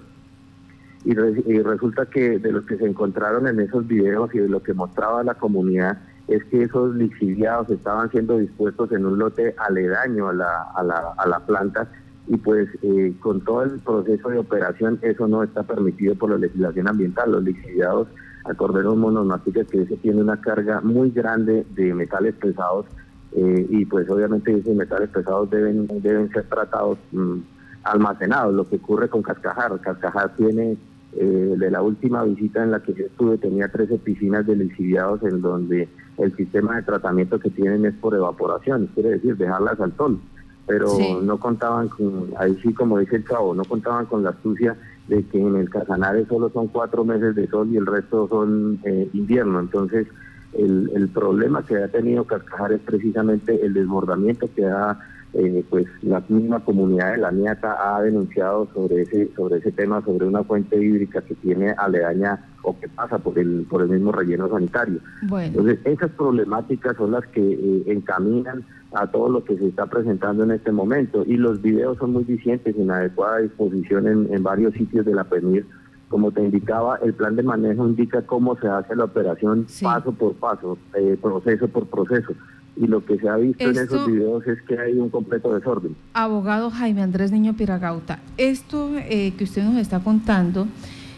Y, 1.06 1.14
resulta 1.14 2.06
que 2.08 2.40
de 2.40 2.52
lo 2.52 2.66
que 2.66 2.78
se 2.78 2.86
encontraron 2.86 3.48
en 3.48 3.60
esos 3.62 3.88
videos 3.88 4.34
y 4.36 4.40
de 4.40 4.50
lo 4.50 4.62
que 4.62 4.74
mostraba 4.74 5.24
la 5.24 5.36
comunidad 5.36 5.98
es 6.28 6.44
que 6.46 6.64
esos 6.64 6.94
lixiviados 6.96 7.70
estaban 7.70 8.12
siendo 8.12 8.38
dispuestos 8.38 8.92
en 8.92 9.06
un 9.06 9.18
lote 9.18 9.56
aledaño 9.58 10.28
a 10.28 10.34
la, 10.34 10.64
a 10.76 10.84
la, 10.84 11.14
a 11.18 11.28
la 11.28 11.40
planta 11.40 11.90
y 12.28 12.38
pues 12.38 12.68
eh, 12.84 13.14
con 13.22 13.42
todo 13.42 13.64
el 13.64 13.80
proceso 13.80 14.30
de 14.30 14.40
operación 14.40 15.00
eso 15.02 15.28
no 15.28 15.42
está 15.42 15.64
permitido 15.64 16.16
por 16.16 16.32
la 16.32 16.38
legislación 16.38 16.88
ambiental. 16.88 17.32
Los 17.32 17.44
lixiviados, 17.44 18.10
acordemos 18.46 18.98
monomáticas 18.98 19.68
que 19.68 19.82
ese 19.84 19.96
tiene 19.98 20.22
una 20.22 20.40
carga 20.40 20.82
muy 20.82 21.12
grande 21.12 21.66
de 21.76 21.94
metales 21.94 22.36
pesados 22.36 22.86
eh, 23.32 23.66
y 23.70 23.86
pues 23.86 24.08
obviamente 24.10 24.56
esos 24.56 24.76
metales 24.76 25.10
pesados 25.10 25.50
deben, 25.50 25.88
deben 26.02 26.30
ser 26.30 26.44
tratados. 26.50 27.00
Mm, 27.14 27.40
almacenados, 27.84 28.54
lo 28.54 28.68
que 28.68 28.78
ocurre 28.78 29.10
con 29.10 29.22
Cascajar. 29.22 29.80
Cascajar 29.80 30.36
tiene, 30.36 30.78
eh, 31.18 31.56
de 31.58 31.72
la 31.72 31.82
última 31.82 32.24
visita 32.24 32.64
en 32.64 32.72
la 32.72 32.82
que 32.82 32.94
yo 32.94 33.06
estuve, 33.06 33.38
tenía 33.38 33.68
13 33.72 33.98
piscinas 33.98 34.46
de 34.46 34.56
lixiviados 34.56 35.24
en 35.24 35.42
donde 35.42 35.90
el 36.18 36.36
sistema 36.36 36.76
de 36.76 36.84
tratamiento 36.84 37.40
que 37.40 37.50
tienen 37.50 37.86
es 37.86 37.96
por 37.96 38.14
evaporación, 38.14 38.90
quiere 38.94 39.12
decir 39.12 39.36
dejarlas 39.36 39.80
al 39.80 39.96
sol. 39.98 40.20
Pero 40.68 40.88
no 41.24 41.40
contaban 41.40 41.88
con, 41.90 42.30
ahí 42.38 42.56
sí 42.62 42.74
como 42.76 43.00
dice 43.00 43.16
el 43.16 43.28
chavo, 43.28 43.56
no 43.56 43.64
contaban 43.66 44.06
con 44.06 44.24
la 44.24 44.30
astucia 44.30 44.78
de 45.08 45.24
que 45.24 45.42
en 45.42 45.56
el 45.56 45.68
Casanare 45.68 46.28
solo 46.28 46.52
son 46.52 46.68
cuatro 46.68 47.04
meses 47.04 47.34
de 47.34 47.48
sol 47.48 47.70
y 47.72 47.78
el 47.78 47.88
resto 47.88 48.28
son 48.28 48.80
eh, 48.84 49.10
invierno. 49.14 49.60
Entonces, 49.60 50.06
el, 50.54 50.92
el 50.94 51.08
problema 51.10 51.66
que 51.66 51.78
ha 51.78 51.88
tenido 51.88 52.26
Cascajar 52.26 52.74
es 52.74 52.82
precisamente 52.82 53.66
el 53.66 53.74
desbordamiento 53.74 54.48
que 54.56 54.68
ha 54.68 55.00
eh, 55.34 55.64
pues 55.70 55.86
la 56.02 56.24
misma 56.28 56.60
comunidad 56.62 57.12
de 57.12 57.18
la 57.20 57.32
Niata 57.32 57.78
ha 57.80 58.02
denunciado 58.02 58.68
sobre 58.74 59.04
ese 59.04 59.30
sobre 59.36 59.58
ese 59.60 59.72
tema, 59.72 60.04
sobre 60.04 60.26
una 60.26 60.44
fuente 60.44 60.76
hídrica 60.76 61.22
que 61.22 61.36
tiene 61.36 61.72
aledaña 61.78 62.48
o 62.64 62.78
que 62.80 62.88
pasa 62.90 63.20
por 63.20 63.38
el 63.38 63.68
por 63.70 63.84
el 63.84 63.90
mismo 63.90 64.12
relleno 64.12 64.50
sanitario. 64.50 65.00
Entonces, 65.22 65.80
esas 65.84 66.10
problemáticas 66.12 66.98
son 66.98 67.12
las 67.12 67.28
que 67.28 67.42
eh, 67.42 67.84
encaminan 67.88 68.66
a 68.94 69.06
todo 69.06 69.30
lo 69.30 69.44
que 69.44 69.56
se 69.56 69.68
está 69.68 69.86
presentando 69.86 70.44
en 70.44 70.52
este 70.52 70.72
momento 70.72 71.24
y 71.28 71.38
los 71.38 71.62
videos 71.62 72.00
son 72.00 72.14
muy 72.14 72.24
vicientes, 72.24 72.76
en 72.76 72.90
adecuada 72.90 73.38
disposición 73.38 74.08
en, 74.08 74.44
varios 74.44 74.74
sitios 74.74 75.06
de 75.06 75.14
la 75.14 75.26
PENIR. 75.26 75.64
Como 76.08 76.32
te 76.32 76.42
indicaba, 76.42 76.98
el 77.04 77.14
plan 77.14 77.36
de 77.36 77.44
manejo 77.44 77.86
indica 77.86 78.24
cómo 78.24 78.56
se 78.56 78.68
hace 78.68 78.96
la 78.96 79.04
operación 79.04 79.68
paso 79.80 80.12
por 80.12 80.34
paso, 80.34 80.80
eh, 80.96 81.16
proceso 81.22 81.68
por 81.68 81.86
proceso 81.86 82.34
y 82.80 82.88
lo 82.88 83.06
que 83.06 83.20
se 83.20 83.28
ha 83.28 83.36
visto 83.36 83.70
en 83.70 83.78
esos 83.78 84.08
videos 84.08 84.48
es 84.48 84.62
que 84.62 84.80
hay 84.80 84.94
un 84.94 85.10
completo 85.10 85.54
desorden. 85.54 85.96
Abogado 86.14 86.72
Jaime 86.72 87.02
Andrés 87.02 87.30
Niño 87.32 87.54
Piragauta, 87.56 88.20
esto 88.38 88.92
eh, 88.96 89.34
que 89.38 89.44
usted 89.44 89.64
nos 89.64 89.76
está 89.76 90.00
contando 90.00 90.66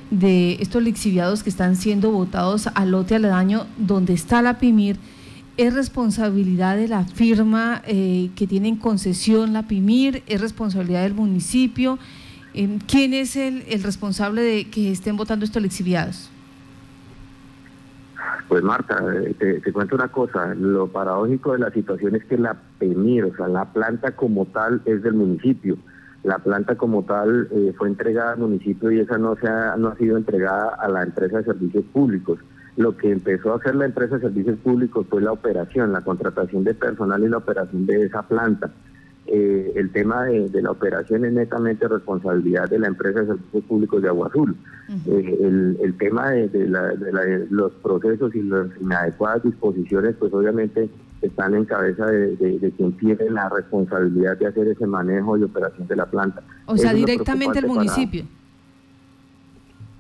de 0.09 0.53
estos 0.53 0.81
lixiviados 0.81 1.43
que 1.43 1.51
están 1.51 1.75
siendo 1.75 2.11
votados 2.11 2.67
al 2.73 2.91
lote 2.91 3.15
aledaño 3.15 3.67
donde 3.77 4.13
está 4.13 4.41
la 4.41 4.57
PIMIR, 4.57 4.97
¿es 5.57 5.73
responsabilidad 5.75 6.77
de 6.77 6.87
la 6.87 7.05
firma 7.05 7.83
eh, 7.85 8.31
que 8.35 8.47
tiene 8.47 8.67
en 8.67 8.75
concesión 8.77 9.53
la 9.53 9.67
PIMIR? 9.67 10.23
¿Es 10.25 10.41
responsabilidad 10.41 11.03
del 11.03 11.13
municipio? 11.13 11.99
Eh, 12.55 12.79
¿Quién 12.87 13.13
es 13.13 13.35
el, 13.35 13.63
el 13.69 13.83
responsable 13.83 14.41
de 14.41 14.65
que 14.65 14.91
estén 14.91 15.15
votando 15.15 15.45
estos 15.45 15.61
lixiviados? 15.61 16.31
Pues 18.51 18.63
Marta, 18.63 19.01
eh, 19.15 19.61
te, 19.63 19.71
cuento 19.71 19.95
una 19.95 20.09
cosa, 20.09 20.53
lo 20.55 20.87
paradójico 20.87 21.53
de 21.53 21.59
la 21.59 21.71
situación 21.71 22.17
es 22.17 22.25
que 22.25 22.37
la 22.37 22.53
PEMIR, 22.79 23.23
o 23.23 23.35
sea, 23.37 23.47
la 23.47 23.71
planta 23.71 24.11
como 24.17 24.45
tal 24.45 24.81
es 24.83 25.01
del 25.03 25.13
municipio. 25.13 25.77
La 26.23 26.37
planta 26.37 26.75
como 26.75 27.03
tal 27.03 27.47
eh, 27.49 27.73
fue 27.77 27.87
entregada 27.87 28.33
al 28.33 28.39
municipio 28.39 28.91
y 28.91 28.99
esa 28.99 29.17
no, 29.17 29.37
se 29.37 29.47
ha, 29.47 29.77
no 29.77 29.87
ha 29.87 29.95
sido 29.95 30.17
entregada 30.17 30.75
a 30.77 30.89
la 30.89 31.03
empresa 31.03 31.37
de 31.37 31.45
servicios 31.45 31.85
públicos. 31.93 32.39
Lo 32.75 32.97
que 32.97 33.13
empezó 33.13 33.53
a 33.53 33.55
hacer 33.55 33.73
la 33.73 33.85
empresa 33.85 34.15
de 34.15 34.23
servicios 34.23 34.59
públicos 34.59 35.07
fue 35.09 35.21
la 35.21 35.31
operación, 35.31 35.93
la 35.93 36.01
contratación 36.01 36.65
de 36.65 36.73
personal 36.73 37.23
y 37.23 37.29
la 37.29 37.37
operación 37.37 37.85
de 37.85 38.03
esa 38.03 38.23
planta. 38.23 38.69
Eh, 39.27 39.73
el 39.75 39.91
tema 39.91 40.25
de, 40.25 40.61
la 40.61 40.71
operación 40.71 41.25
es 41.25 41.33
netamente 41.33 41.87
responsabilidad 41.87 42.69
de 42.69 42.79
la 42.79 42.87
empresa 42.87 43.21
de 43.21 43.27
servicios 43.27 43.63
públicos 43.65 44.01
de 44.01 44.09
Agua 44.09 44.27
Azul. 44.27 44.55
Eh, 45.07 45.77
el, 45.81 45.95
tema 45.97 46.31
de, 46.31 47.47
los 47.49 47.71
procesos 47.83 48.35
y 48.35 48.41
las 48.41 48.67
inadecuadas 48.81 49.43
disposiciones, 49.43 50.15
pues 50.19 50.33
obviamente 50.33 50.89
están 51.21 51.53
en 51.53 51.65
cabeza 51.65 52.07
de, 52.07 52.73
quien 52.75 52.91
tiene 52.97 53.29
la 53.29 53.47
responsabilidad 53.49 54.37
de 54.37 54.47
hacer 54.47 54.67
ese 54.67 54.87
manejo 54.87 55.37
y 55.37 55.43
operación 55.43 55.87
de 55.87 55.95
la 55.95 56.07
planta. 56.07 56.41
O 56.65 56.75
sea, 56.75 56.93
directamente 56.93 57.59
el 57.59 57.67
municipio 57.67 58.25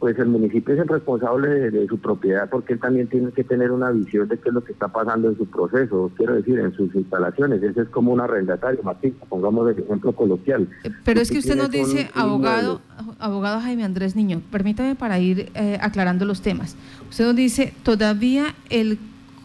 pues 0.01 0.17
el 0.17 0.29
municipio 0.29 0.73
es 0.73 0.79
el 0.79 0.87
responsable 0.87 1.69
de, 1.69 1.87
su 1.87 1.99
propiedad 1.99 2.49
porque 2.49 2.73
él 2.73 2.79
también 2.79 3.07
tiene 3.07 3.31
que 3.31 3.43
tener 3.43 3.69
una 3.71 3.91
visión 3.91 4.27
de 4.27 4.39
qué 4.39 4.49
es 4.49 4.53
lo 4.55 4.63
que 4.63 4.73
está 4.73 4.87
pasando 4.87 5.29
en 5.29 5.37
su 5.37 5.45
proceso, 5.45 6.11
quiero 6.17 6.33
decir, 6.33 6.57
en 6.57 6.73
sus 6.73 6.93
instalaciones. 6.95 7.61
Ese 7.61 7.81
es 7.81 7.89
como 7.89 8.11
un 8.11 8.19
arrendatario, 8.19 8.81
Martín, 8.81 9.15
pongamos 9.29 9.67
de 9.67 9.79
ejemplo 9.79 10.11
coloquial. 10.13 10.67
Eh, 10.83 10.89
pero 11.05 11.21
es 11.21 11.29
que 11.29 11.37
usted 11.37 11.55
nos 11.55 11.69
dice, 11.69 12.09
abogado, 12.15 12.81
abogado 13.19 13.59
Jaime 13.59 13.83
Andrés 13.83 14.15
Niño, 14.15 14.41
permítame 14.51 14.95
para 14.95 15.19
ir 15.19 15.51
eh, 15.53 15.77
aclarando 15.79 16.25
los 16.25 16.41
temas. 16.41 16.75
Usted 17.07 17.25
nos 17.25 17.35
dice, 17.35 17.71
todavía 17.83 18.55
el, 18.71 18.97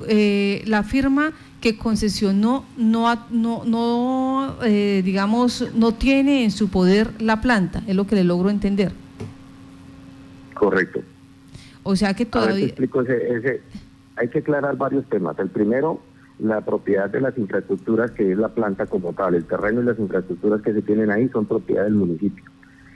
eh, 0.08 0.62
la 0.64 0.84
firma 0.84 1.32
que 1.60 1.76
concesionó 1.76 2.64
no, 2.78 3.14
no, 3.28 3.62
no 3.66 4.54
digamos, 4.64 5.68
no 5.74 5.92
tiene 5.92 6.44
en 6.44 6.50
su 6.50 6.70
poder 6.70 7.10
la 7.20 7.42
planta, 7.42 7.82
es 7.86 7.94
lo 7.94 8.06
que 8.06 8.16
le 8.16 8.24
logro 8.24 8.48
entender. 8.48 8.92
Correcto. 10.66 11.00
O 11.84 11.94
sea 11.94 12.12
que 12.12 12.26
todavía... 12.26 12.66
explico 12.66 13.02
ese, 13.02 13.60
hay 14.16 14.26
que 14.26 14.40
aclarar 14.40 14.76
varios 14.76 15.08
temas. 15.08 15.38
El 15.38 15.48
primero, 15.48 16.00
la 16.40 16.60
propiedad 16.62 17.08
de 17.08 17.20
las 17.20 17.38
infraestructuras, 17.38 18.10
que 18.10 18.32
es 18.32 18.36
la 18.36 18.48
planta 18.48 18.86
como 18.86 19.12
tal. 19.12 19.36
El 19.36 19.44
terreno 19.44 19.80
y 19.80 19.84
las 19.84 19.96
infraestructuras 20.00 20.62
que 20.62 20.72
se 20.72 20.82
tienen 20.82 21.12
ahí 21.12 21.28
son 21.28 21.46
propiedad 21.46 21.84
del 21.84 21.94
municipio. 21.94 22.42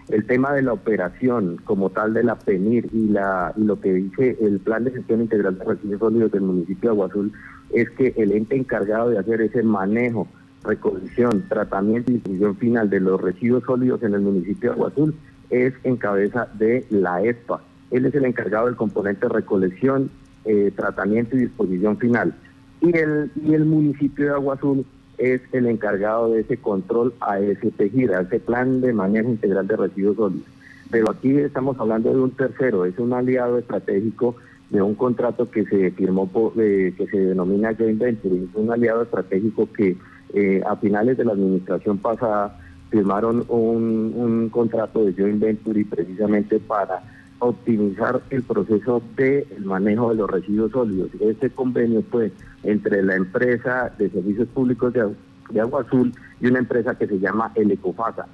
El 0.08 0.26
tema 0.26 0.52
de 0.52 0.62
la 0.62 0.72
operación 0.72 1.58
como 1.62 1.90
tal 1.90 2.12
de 2.12 2.24
la 2.24 2.36
PENIR 2.36 2.88
y, 2.92 3.06
la, 3.10 3.54
y 3.56 3.62
lo 3.62 3.80
que 3.80 3.94
dice 3.94 4.36
el 4.40 4.58
Plan 4.58 4.82
de 4.82 4.90
Gestión 4.90 5.20
Integral 5.20 5.56
de 5.56 5.64
Residuos 5.66 6.00
Sólidos 6.00 6.32
del 6.32 6.42
municipio 6.42 6.90
de 6.90 6.94
Agua 6.94 7.06
Azul 7.06 7.32
es 7.72 7.88
que 7.90 8.14
el 8.16 8.32
ente 8.32 8.56
encargado 8.56 9.10
de 9.10 9.18
hacer 9.20 9.42
ese 9.42 9.62
manejo, 9.62 10.26
recolección, 10.64 11.44
tratamiento 11.48 12.10
y 12.10 12.14
distribución 12.14 12.56
final 12.56 12.90
de 12.90 12.98
los 12.98 13.20
residuos 13.20 13.62
sólidos 13.62 14.02
en 14.02 14.14
el 14.14 14.22
municipio 14.22 14.70
de 14.70 14.74
Agua 14.74 14.88
Azul 14.88 15.14
es 15.50 15.74
en 15.84 15.96
cabeza 15.96 16.48
de 16.54 16.86
la 16.90 17.22
ESPA. 17.22 17.60
Él 17.90 18.06
es 18.06 18.14
el 18.14 18.24
encargado 18.24 18.66
del 18.66 18.76
componente 18.76 19.28
recolección, 19.28 20.10
eh, 20.44 20.72
tratamiento 20.74 21.36
y 21.36 21.40
disposición 21.40 21.98
final. 21.98 22.34
Y 22.80 22.96
el, 22.96 23.30
y 23.44 23.54
el 23.54 23.64
municipio 23.64 24.26
de 24.26 24.32
Agua 24.32 24.54
Azul 24.54 24.86
es 25.18 25.42
el 25.52 25.66
encargado 25.66 26.32
de 26.32 26.40
ese 26.40 26.56
control 26.56 27.12
ASP 27.20 27.90
Gira, 27.92 28.22
ese 28.22 28.40
plan 28.40 28.80
de 28.80 28.92
manejo 28.92 29.28
integral 29.28 29.66
de 29.66 29.76
residuos 29.76 30.16
sólidos. 30.16 30.46
Pero 30.90 31.10
aquí 31.10 31.36
estamos 31.36 31.78
hablando 31.78 32.10
de 32.10 32.20
un 32.20 32.30
tercero, 32.30 32.84
es 32.84 32.98
un 32.98 33.12
aliado 33.12 33.58
estratégico 33.58 34.36
de 34.70 34.80
un 34.82 34.94
contrato 34.94 35.50
que 35.50 35.64
se 35.64 35.90
firmó, 35.90 36.26
por, 36.28 36.52
eh, 36.56 36.94
que 36.96 37.06
se 37.06 37.18
denomina 37.18 37.74
joint 37.74 37.98
venture, 37.98 38.36
es 38.36 38.54
un 38.54 38.72
aliado 38.72 39.02
estratégico 39.02 39.68
que 39.72 39.96
eh, 40.32 40.62
a 40.66 40.76
finales 40.76 41.16
de 41.18 41.24
la 41.24 41.32
administración 41.32 41.98
pasada 41.98 42.58
firmaron 42.90 43.44
un, 43.48 44.12
un 44.16 44.48
contrato 44.50 45.04
de 45.04 45.12
joint 45.12 45.40
venture 45.40 45.80
y 45.80 45.84
precisamente 45.84 46.58
para 46.58 47.02
optimizar 47.40 48.20
el 48.30 48.42
proceso 48.42 49.02
de 49.16 49.46
el 49.56 49.64
manejo 49.64 50.10
de 50.10 50.16
los 50.16 50.30
residuos 50.30 50.72
sólidos. 50.72 51.10
Este 51.20 51.50
convenio 51.50 52.02
fue 52.10 52.32
entre 52.62 53.02
la 53.02 53.16
empresa 53.16 53.92
de 53.98 54.10
servicios 54.10 54.48
públicos 54.48 54.92
de, 54.92 55.08
de 55.50 55.60
Agua 55.60 55.82
Azul 55.82 56.12
y 56.40 56.46
una 56.46 56.58
empresa 56.58 56.96
que 56.96 57.06
se 57.06 57.18
llama 57.18 57.52
El 57.54 57.70
Ecofasa, 57.70 58.26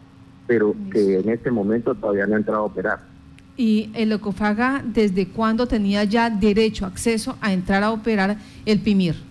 pero 0.47 0.75
que 0.91 1.21
en 1.21 1.29
este 1.29 1.51
momento 1.51 1.95
todavía 1.95 2.27
no 2.27 2.35
ha 2.35 2.39
entrado 2.39 2.61
a 2.63 2.65
operar. 2.65 3.01
¿Y 3.57 3.91
el 3.95 4.13
Ecofaga 4.13 4.83
desde 4.85 5.29
cuándo 5.29 5.67
tenía 5.67 6.05
ya 6.05 6.29
derecho, 6.29 6.85
acceso 6.85 7.37
a 7.41 7.53
entrar 7.53 7.83
a 7.83 7.91
operar 7.91 8.37
el 8.67 8.81
PIMIR? 8.81 9.26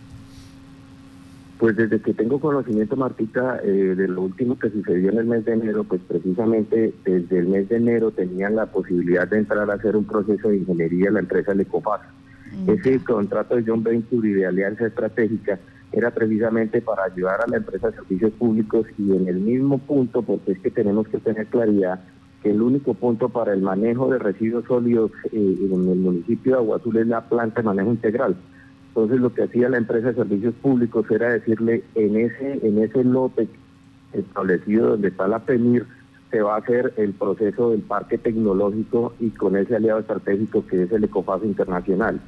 Pues 1.57 1.77
desde 1.77 2.01
que 2.01 2.13
tengo 2.13 2.39
conocimiento, 2.39 2.97
Martica, 2.97 3.59
eh, 3.63 3.95
de 3.95 4.07
lo 4.09 4.23
último 4.23 4.59
que 4.59 4.69
sucedió 4.69 5.09
en 5.11 5.19
el 5.19 5.25
mes 5.25 5.45
de 5.45 5.53
enero, 5.53 5.85
pues 5.85 6.01
precisamente 6.05 6.93
desde 7.05 7.39
el 7.39 7.47
mes 7.47 7.69
de 7.69 7.77
enero 7.77 8.11
tenían 8.11 8.57
la 8.57 8.65
posibilidad 8.65 9.25
de 9.27 9.37
entrar 9.37 9.69
a 9.69 9.75
hacer 9.75 9.95
un 9.95 10.03
proceso 10.03 10.49
de 10.49 10.57
ingeniería 10.57 11.07
en 11.07 11.13
la 11.13 11.19
empresa 11.21 11.53
Lecofaz. 11.53 12.01
Mm. 12.51 12.69
Ese 12.71 12.99
contrato 12.99 13.55
de 13.55 13.63
John 13.65 13.83
Venture 13.83 14.27
y 14.27 14.33
de 14.33 14.45
Alianza 14.45 14.87
Estratégica 14.87 15.57
era 15.93 16.11
precisamente 16.11 16.81
para 16.81 17.05
ayudar 17.05 17.39
a 17.41 17.47
la 17.47 17.57
empresa 17.57 17.89
de 17.89 17.95
servicios 17.95 18.33
públicos 18.33 18.85
y 18.97 19.15
en 19.15 19.27
el 19.29 19.39
mismo 19.39 19.77
punto, 19.77 20.23
porque 20.23 20.51
es 20.51 20.59
que 20.59 20.71
tenemos 20.71 21.07
que 21.07 21.19
tener 21.19 21.47
claridad 21.47 22.01
que 22.43 22.51
el 22.51 22.61
único 22.61 22.93
punto 22.95 23.29
para 23.29 23.53
el 23.53 23.61
manejo 23.61 24.09
de 24.11 24.19
residuos 24.19 24.65
sólidos 24.65 25.11
eh, 25.31 25.57
en 25.61 25.89
el 25.89 25.99
municipio 25.99 26.51
de 26.51 26.57
Agua 26.57 26.77
Azul 26.77 26.97
es 26.97 27.07
la 27.07 27.21
planta 27.21 27.61
de 27.61 27.65
manejo 27.65 27.91
integral. 27.91 28.35
Entonces 28.95 29.19
lo 29.19 29.33
que 29.33 29.43
hacía 29.43 29.67
la 29.67 29.77
empresa 29.77 30.07
de 30.07 30.15
servicios 30.15 30.53
públicos 30.61 31.05
era 31.11 31.33
decirle 31.33 31.83
en 31.95 32.15
ese 32.15 32.65
en 32.65 32.81
ese 32.81 33.03
lote 33.03 33.49
establecido 34.13 34.91
donde 34.91 35.09
está 35.09 35.27
la 35.27 35.39
PEMIR 35.39 35.85
se 36.31 36.41
va 36.41 36.55
a 36.55 36.59
hacer 36.59 36.93
el 36.95 37.11
proceso 37.11 37.71
del 37.71 37.81
parque 37.81 38.17
tecnológico 38.17 39.13
y 39.19 39.31
con 39.31 39.57
ese 39.57 39.75
aliado 39.75 39.99
estratégico 39.99 40.65
que 40.65 40.83
es 40.83 40.91
el 40.93 41.03
Ecofaz 41.03 41.43
Internacional. 41.43 42.21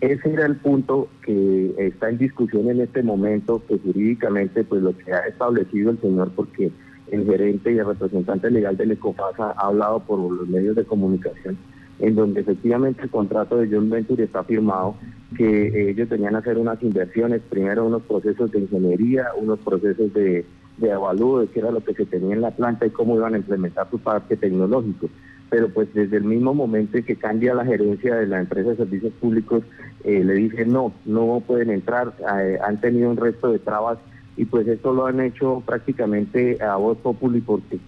Ese 0.00 0.32
era 0.32 0.46
el 0.46 0.56
punto 0.56 1.08
que 1.24 1.74
está 1.78 2.10
en 2.10 2.18
discusión 2.18 2.70
en 2.70 2.80
este 2.80 3.02
momento, 3.02 3.60
que 3.66 3.78
jurídicamente 3.78 4.62
pues 4.62 4.82
lo 4.82 4.96
que 4.96 5.12
ha 5.12 5.20
establecido 5.20 5.90
el 5.90 6.00
señor, 6.00 6.30
porque 6.36 6.70
el 7.10 7.24
gerente 7.24 7.72
y 7.72 7.78
el 7.78 7.86
representante 7.86 8.50
legal 8.50 8.76
del 8.76 8.92
Ecofaz 8.92 9.38
ha 9.40 9.50
hablado 9.52 10.00
por 10.00 10.18
los 10.18 10.48
medios 10.48 10.76
de 10.76 10.84
comunicación, 10.84 11.56
en 11.98 12.14
donde 12.14 12.40
efectivamente 12.40 13.02
el 13.02 13.10
contrato 13.10 13.56
de 13.56 13.68
John 13.70 13.90
Venture 13.90 14.24
está 14.24 14.44
firmado, 14.44 14.96
que 15.36 15.90
ellos 15.90 16.08
tenían 16.08 16.32
que 16.32 16.38
hacer 16.38 16.58
unas 16.58 16.82
inversiones, 16.82 17.40
primero 17.48 17.86
unos 17.86 18.02
procesos 18.02 18.50
de 18.52 18.60
ingeniería, 18.60 19.28
unos 19.36 19.58
procesos 19.60 20.12
de, 20.12 20.44
de 20.78 20.92
avalúo 20.92 21.40
de 21.40 21.48
qué 21.48 21.60
era 21.60 21.70
lo 21.70 21.84
que 21.84 21.94
se 21.94 22.06
tenía 22.06 22.34
en 22.34 22.40
la 22.40 22.50
planta 22.50 22.86
y 22.86 22.90
cómo 22.90 23.16
iban 23.16 23.34
a 23.34 23.38
implementar 23.38 23.88
su 23.90 23.98
parque 23.98 24.36
tecnológico. 24.36 25.08
Pero 25.50 25.68
pues 25.68 25.92
desde 25.94 26.16
el 26.16 26.24
mismo 26.24 26.54
momento 26.54 26.98
en 26.98 27.04
que 27.04 27.16
cambia 27.16 27.54
la 27.54 27.64
gerencia 27.64 28.16
de 28.16 28.26
la 28.26 28.40
empresa 28.40 28.70
de 28.70 28.76
servicios 28.76 29.12
públicos, 29.14 29.62
eh, 30.02 30.24
le 30.24 30.34
dicen 30.34 30.72
no, 30.72 30.92
no 31.04 31.42
pueden 31.46 31.70
entrar, 31.70 32.14
eh, 32.40 32.58
han 32.64 32.80
tenido 32.80 33.10
un 33.10 33.16
resto 33.16 33.52
de 33.52 33.58
trabas 33.58 33.98
y 34.36 34.46
pues 34.46 34.66
esto 34.66 34.92
lo 34.92 35.06
han 35.06 35.20
hecho 35.20 35.62
prácticamente 35.64 36.60
a 36.62 36.76
voz 36.76 36.98
populi 36.98 37.40
porque 37.40 37.78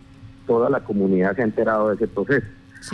toda 0.46 0.70
la 0.70 0.84
comunidad 0.84 1.34
se 1.34 1.42
ha 1.42 1.44
enterado 1.44 1.88
de 1.88 1.96
ese 1.96 2.06
proceso. 2.06 2.46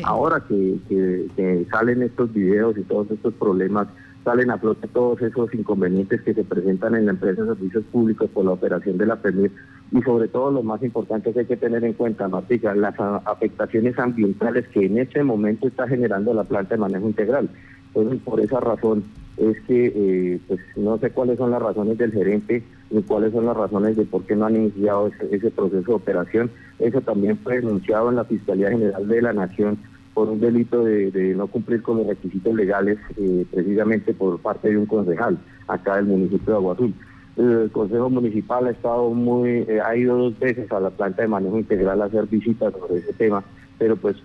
Ahora 0.05 0.43
que, 0.49 0.79
que, 0.89 1.67
salen 1.71 2.03
estos 2.03 2.33
videos 2.33 2.77
y 2.79 2.83
todos 2.83 3.11
estos 3.11 3.35
problemas, 3.35 3.89
salen 4.25 4.51
a 4.51 4.59
flote 4.59 4.87
todos 4.89 5.21
esos 5.21 5.53
inconvenientes 5.53 6.23
que 6.23 6.35
se 6.35 6.45
presentan 6.45 6.95
en 6.95 7.07
la 7.07 7.13
empresa 7.13 7.43
de 7.43 7.49
servicios 7.49 7.85
públicos 7.91 8.31
por 8.33 8.45
la 8.45 8.53
operación 8.53 8.97
de 8.97 9.07
la 9.07 9.17
PEMIR 9.17 9.51
y 9.91 10.03
sobre 10.03 10.29
todo 10.29 10.51
lo 10.51 10.63
más 10.63 10.83
importante 10.83 11.33
que 11.33 11.41
hay 11.41 11.47
que 11.47 11.57
tener 11.57 11.85
en 11.85 11.93
cuenta, 11.93 12.29
Martica, 12.29 12.75
las 12.75 12.95
afectaciones 12.99 13.99
ambientales 13.99 14.67
que 14.69 14.87
en 14.87 14.99
este 14.99 15.23
momento 15.23 15.67
está 15.67 15.89
generando 15.89 16.33
la 16.33 16.45
planta 16.45 16.75
de 16.75 16.81
manejo 16.81 17.09
integral. 17.09 17.51
Entonces, 17.95 18.21
por 18.25 18.41
esa 18.41 18.61
razón 18.61 19.05
es 19.37 19.61
que 19.63 19.93
eh, 19.95 20.41
pues 20.47 20.61
no 20.77 20.99
sé 20.99 21.11
cuáles 21.11 21.39
son 21.39 21.51
las 21.51 21.63
razones 21.63 21.99
del 21.99 22.13
gerente 22.13 22.63
ni 22.91 23.03
cuáles 23.03 23.33
son 23.33 23.47
las 23.47 23.57
razones 23.57 23.97
de 23.97 24.05
por 24.05 24.25
qué 24.25 24.37
no 24.37 24.47
han 24.47 24.57
iniciado 24.57 25.11
ese, 25.31 25.51
proceso 25.51 25.87
de 25.87 25.95
operación. 25.95 26.51
Eso 26.79 27.01
también 27.01 27.39
fue 27.39 27.57
denunciado 27.57 28.11
en 28.11 28.17
la 28.17 28.25
Fiscalía 28.25 28.71
General 28.71 29.07
de 29.09 29.23
la 29.23 29.33
Nación 29.33 29.79
por 30.13 30.29
un 30.29 30.41
delito 30.41 30.85
de, 30.85 31.35
no 31.35 31.47
cumplir 31.47 31.81
con 31.81 31.99
los 31.99 32.07
requisitos 32.07 32.55
legales, 32.55 32.99
eh, 33.17 33.47
precisamente 33.51 34.13
por 34.13 34.39
parte 34.41 34.69
de 34.69 34.77
un 34.77 34.85
concejal 34.85 35.39
acá 35.69 35.97
del 35.97 36.05
municipio 36.05 36.53
de 36.53 36.53
Agua 36.53 36.75
Azul. 36.75 36.95
El 37.37 37.71
Consejo 37.73 38.11
Municipal 38.11 38.67
ha 38.67 38.71
estado 38.73 39.09
muy, 39.09 39.65
eh, 39.67 39.81
ha 39.83 39.97
ido 39.97 40.19
dos 40.19 40.39
veces 40.39 40.71
a 40.71 40.81
la 40.81 40.91
planta 40.91 41.23
de 41.23 41.29
manejo 41.29 41.59
integral 41.59 42.03
a 42.03 42.05
hacer 42.05 42.27
visitas 42.27 42.75
sobre 42.75 42.99
ese 42.99 43.15
tema, 43.15 43.43
pero 43.79 43.97
pues 43.97 44.17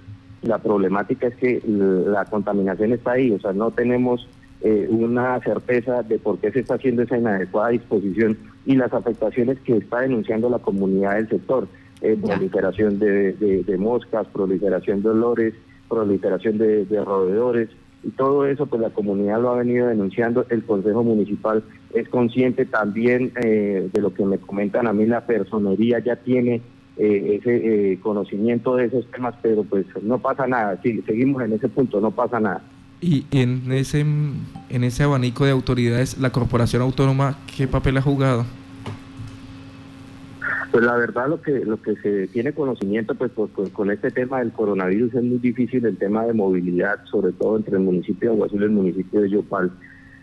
la 0.42 0.60
problemática 0.60 1.28
es 1.28 1.36
que 1.36 1.62
la 1.66 2.26
contaminación 2.26 2.94
está 2.94 3.14
ahí, 3.14 3.32
o 3.32 3.40
sea, 3.40 3.54
no 3.54 3.72
tenemos 3.72 4.28
eh, 4.62 4.88
una 4.90 5.40
certeza 5.42 6.04
de 6.04 6.18
por 6.20 6.40
qué 6.40 6.52
se 6.52 6.60
está 6.62 6.76
haciendo 6.76 7.04
esa 7.04 7.18
inadecuada 7.18 7.70
disposición 7.70 8.38
y 8.66 8.76
las 8.76 8.92
afectaciones 8.94 9.60
que 9.60 9.78
está 9.78 10.02
denunciando 10.02 10.50
la 10.50 10.60
comunidad 10.60 11.16
del 11.16 11.30
sector. 11.30 11.68
Eh, 12.02 12.16
proliferación 12.22 13.00
de, 13.00 13.76
moscas, 13.80 14.28
proliferación 14.28 15.02
de 15.02 15.10
olores, 15.10 15.54
proliferación 15.90 16.60
de, 16.60 16.86
roedores, 17.04 17.70
y 18.04 18.12
todo 18.12 18.46
eso 18.46 18.68
pues 18.68 18.82
la 18.82 18.92
comunidad 18.92 19.42
lo 19.42 19.50
ha 19.50 19.58
venido 19.58 19.88
denunciando, 19.88 20.46
el 20.50 20.64
Consejo 20.64 21.04
Municipal 21.04 21.64
es 21.96 22.08
consciente 22.10 22.66
también 22.66 23.32
eh, 23.44 23.90
de 23.92 24.02
lo 24.02 24.14
que 24.14 24.26
me 24.26 24.38
comentan 24.38 24.86
a 24.86 24.94
mí, 24.94 25.08
la 25.08 25.26
personería 25.26 25.98
ya 25.98 26.18
tiene 26.18 26.62
eh, 27.00 27.40
ese 27.42 28.00
conocimiento 28.02 28.76
de 28.76 28.86
esos 28.86 29.10
temas, 29.12 29.36
pero 29.42 29.64
pues 29.64 29.86
no 30.02 30.18
pasa 30.20 30.48
nada, 30.48 30.80
sí, 30.82 31.02
seguimos 31.06 31.44
en 31.44 31.54
ese 31.54 31.70
punto, 31.70 32.02
no 32.02 32.12
pasa 32.12 32.40
nada. 32.40 32.62
Y 33.00 33.26
en 33.32 33.72
ese, 33.72 34.00
en 34.00 34.84
ese 34.84 35.04
abanico 35.04 35.46
de 35.46 35.52
autoridades, 35.52 36.18
la 36.18 36.32
Corporación 36.32 36.82
Autónoma, 36.82 37.38
¿qué 37.56 37.68
papel 37.68 37.98
ha 37.98 38.02
jugado? 38.02 38.46
Pues 40.72 40.84
la 40.84 40.96
verdad 40.96 41.30
lo 41.30 41.42
que 41.42 41.64
lo 41.66 41.82
que 41.82 41.96
se 41.98 42.28
tiene 42.28 42.52
conocimiento 42.52 43.16
pues, 43.16 43.32
con 43.72 43.90
este 43.92 44.12
tema 44.12 44.40
del 44.40 44.52
coronavirus 44.52 45.14
es 45.14 45.24
muy 45.24 45.38
difícil 45.38 45.86
el 45.86 45.98
tema 45.98 46.26
de 46.26 46.34
movilidad, 46.34 47.06
sobre 47.06 47.32
todo 47.32 47.58
entre 47.58 47.78
el 47.78 47.84
municipio 47.84 48.30
de 48.30 48.36
Aguazul 48.36 48.62
y 48.62 48.66
el 48.66 48.72
municipio 48.72 49.22
de 49.22 49.30
Yopal. 49.30 49.72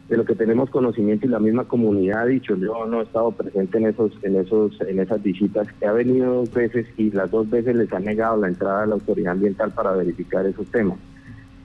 De 0.09 0.19
lo 0.19 0.25
que 0.25 0.35
tenemos 0.35 0.69
conocimiento 0.69 1.27
y 1.27 1.31
la 1.31 1.39
misma 1.39 1.65
comunidad 1.65 2.23
ha 2.23 2.27
dicho, 2.27 2.57
yo 2.57 2.85
no 2.87 3.01
he 3.01 3.05
estado 3.05 3.31
presente 3.33 3.79
en 3.79 3.87
esos 3.87 4.13
en 4.23 4.37
esos 4.37 4.79
en 4.83 4.99
esas 4.99 5.23
visitas, 5.23 5.67
que 5.81 5.87
ha 5.87 5.93
venido 5.93 6.35
dos 6.35 6.53
veces 6.53 6.87
y 6.99 7.11
las 7.11 7.31
dos 7.31 7.49
veces 7.49 7.75
les 7.75 7.91
han 7.93 8.05
negado 8.05 8.37
la 8.37 8.49
entrada 8.49 8.83
a 8.83 8.87
la 8.87 8.95
autoridad 8.95 9.33
ambiental 9.33 9.73
para 9.73 9.93
verificar 9.93 10.45
esos 10.45 10.67
temas. 10.67 10.99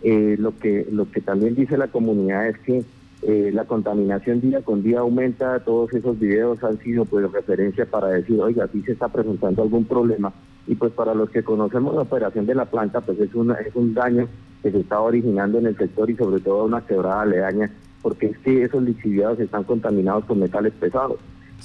Eh, 0.03 0.37
lo 0.39 0.57
que 0.57 0.87
lo 0.89 1.11
que 1.11 1.19
también 1.19 1.55
dice 1.55 1.77
la 1.77 1.87
comunidad 1.87 2.47
es 2.47 2.57
que 2.59 2.83
eh, 3.21 3.51
la 3.53 3.65
contaminación 3.65 4.39
día 4.39 4.61
con 4.61 4.81
día 4.81 4.99
aumenta, 4.99 5.59
todos 5.59 5.93
esos 5.93 6.17
videos 6.17 6.63
han 6.63 6.79
sido 6.79 7.03
pues 7.03 7.29
referencia 7.29 7.85
para 7.85 8.07
decir, 8.07 8.39
oiga, 8.39 8.63
aquí 8.63 8.81
se 8.83 8.93
está 8.93 9.09
presentando 9.09 9.61
algún 9.61 9.83
problema 9.83 10.31
y 10.67 10.75
pues 10.75 10.93
para 10.93 11.13
los 11.13 11.29
que 11.29 11.43
conocemos 11.43 11.95
la 11.95 12.03
operación 12.03 12.45
de 12.45 12.55
la 12.55 12.65
planta, 12.65 13.01
pues 13.01 13.19
es, 13.19 13.33
una, 13.33 13.55
es 13.55 13.75
un 13.75 13.93
daño 13.93 14.29
que 14.61 14.71
se 14.71 14.79
está 14.79 15.01
originando 15.01 15.57
en 15.57 15.65
el 15.65 15.75
sector 15.75 16.09
y 16.09 16.15
sobre 16.15 16.39
todo 16.41 16.65
una 16.65 16.85
quebrada 16.85 17.23
aledaña, 17.23 17.71
porque 18.01 18.27
es 18.27 18.37
que 18.39 18.63
esos 18.63 18.83
lixiviados 18.83 19.39
están 19.39 19.63
contaminados 19.63 20.25
con 20.25 20.39
metales 20.39 20.73
pesados. 20.73 21.17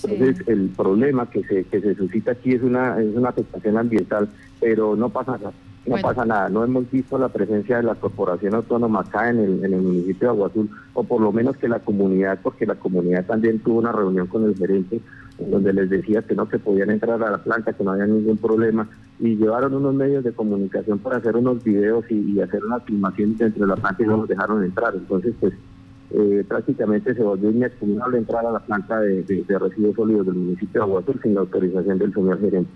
Entonces 0.02 0.46
el 0.48 0.70
problema 0.70 1.30
que 1.30 1.44
se, 1.44 1.64
que 1.64 1.80
se 1.80 1.94
suscita 1.94 2.32
aquí 2.32 2.52
es 2.52 2.62
una, 2.62 3.00
es 3.00 3.14
una 3.14 3.28
afectación 3.28 3.78
ambiental, 3.78 4.28
pero 4.60 4.96
no 4.96 5.08
pasa 5.08 5.38
nada. 5.38 5.52
No 5.86 5.96
pasa 5.98 6.24
nada, 6.24 6.48
no 6.48 6.64
hemos 6.64 6.90
visto 6.90 7.18
la 7.18 7.28
presencia 7.28 7.76
de 7.76 7.82
la 7.82 7.94
corporación 7.94 8.54
autónoma 8.54 9.00
acá 9.00 9.28
en 9.28 9.38
el, 9.38 9.64
en 9.66 9.74
el 9.74 9.82
municipio 9.82 10.28
de 10.28 10.34
Agua 10.34 10.46
Azul, 10.48 10.70
o 10.94 11.04
por 11.04 11.20
lo 11.20 11.30
menos 11.30 11.58
que 11.58 11.68
la 11.68 11.80
comunidad, 11.80 12.38
porque 12.42 12.64
la 12.64 12.76
comunidad 12.76 13.26
también 13.26 13.58
tuvo 13.58 13.80
una 13.80 13.92
reunión 13.92 14.26
con 14.26 14.44
el 14.44 14.56
gerente, 14.56 15.02
en 15.38 15.50
donde 15.50 15.74
les 15.74 15.90
decía 15.90 16.22
que 16.22 16.34
no 16.34 16.46
se 16.46 16.58
podían 16.58 16.88
entrar 16.88 17.22
a 17.22 17.30
la 17.30 17.42
planta, 17.42 17.74
que 17.74 17.84
no 17.84 17.90
había 17.90 18.06
ningún 18.06 18.38
problema, 18.38 18.88
y 19.20 19.36
llevaron 19.36 19.74
unos 19.74 19.94
medios 19.94 20.24
de 20.24 20.32
comunicación 20.32 20.98
para 21.00 21.18
hacer 21.18 21.36
unos 21.36 21.62
videos 21.62 22.10
y, 22.10 22.40
hacer 22.40 22.64
una 22.64 22.80
filmación 22.80 23.36
dentro 23.36 23.66
de 23.66 23.68
la 23.68 23.76
planta 23.76 24.02
y 24.02 24.06
no 24.06 24.16
nos 24.16 24.28
dejaron 24.28 24.64
entrar. 24.64 24.94
Entonces, 24.94 25.34
pues 25.38 25.52
eh, 26.16 26.44
prácticamente 26.46 27.14
se 27.14 27.22
volvió 27.22 27.50
inexpugnable 27.50 28.18
entrar 28.18 28.46
a 28.46 28.52
la 28.52 28.60
planta 28.60 29.00
de, 29.00 29.24
residuos 29.48 29.96
sólidos 29.96 30.26
del 30.26 30.36
municipio 30.36 30.80
de 30.80 30.84
Agua 30.84 31.00
Azul 31.00 31.20
sin 31.22 31.34
la 31.34 31.40
autorización 31.40 31.98
del 31.98 32.14
señor 32.14 32.40
gerente. 32.40 32.70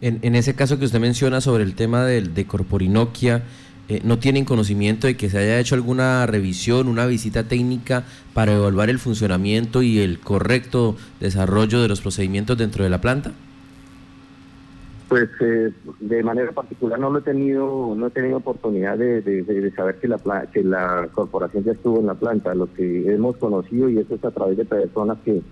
En, 0.00 0.34
ese 0.36 0.54
caso 0.54 0.78
que 0.78 0.84
usted 0.84 1.00
menciona 1.00 1.40
sobre 1.40 1.64
el 1.64 1.74
tema 1.74 2.04
de, 2.04 2.22
de 2.22 2.46
Corporinoquia, 2.46 3.42
eh, 3.88 4.02
no 4.04 4.18
tienen 4.18 4.44
conocimiento 4.44 5.06
de 5.06 5.16
que 5.16 5.30
se 5.30 5.38
haya 5.38 5.58
hecho 5.58 5.74
alguna 5.74 6.26
revisión, 6.26 6.88
una 6.88 7.06
visita 7.06 7.44
técnica 7.44 8.04
para 8.34 8.52
evaluar 8.52 8.90
el 8.90 8.98
funcionamiento 8.98 9.82
y 9.82 9.98
el 10.00 10.20
correcto 10.20 10.96
desarrollo 11.20 11.80
de 11.80 11.88
los 11.88 12.02
procedimientos 12.02 12.58
dentro 12.58 12.84
de 12.84 12.90
la 12.90 13.00
planta? 13.00 13.32
Pues 15.08 15.30
eh, 15.40 15.72
de 16.00 16.22
manera 16.22 16.52
particular 16.52 16.98
no 16.98 17.08
lo 17.08 17.20
he 17.20 17.22
tenido, 17.22 17.94
no 17.96 18.08
he 18.08 18.10
tenido 18.10 18.36
oportunidad 18.36 18.98
de, 18.98 19.72
saber 19.74 19.96
que 19.96 20.08
la 20.08 20.46
que 20.52 20.62
la 20.62 21.08
corporación 21.14 21.64
ya 21.64 21.72
estuvo 21.72 22.00
en 22.00 22.06
la 22.06 22.14
planta. 22.14 22.54
Lo 22.54 22.72
que 22.74 23.10
hemos 23.10 23.38
conocido 23.38 23.88
y 23.88 23.98
eso 23.98 24.14
es 24.14 24.24
a 24.24 24.30
través 24.30 24.58
de 24.58 24.66
personas 24.66 25.16
que, 25.24 25.42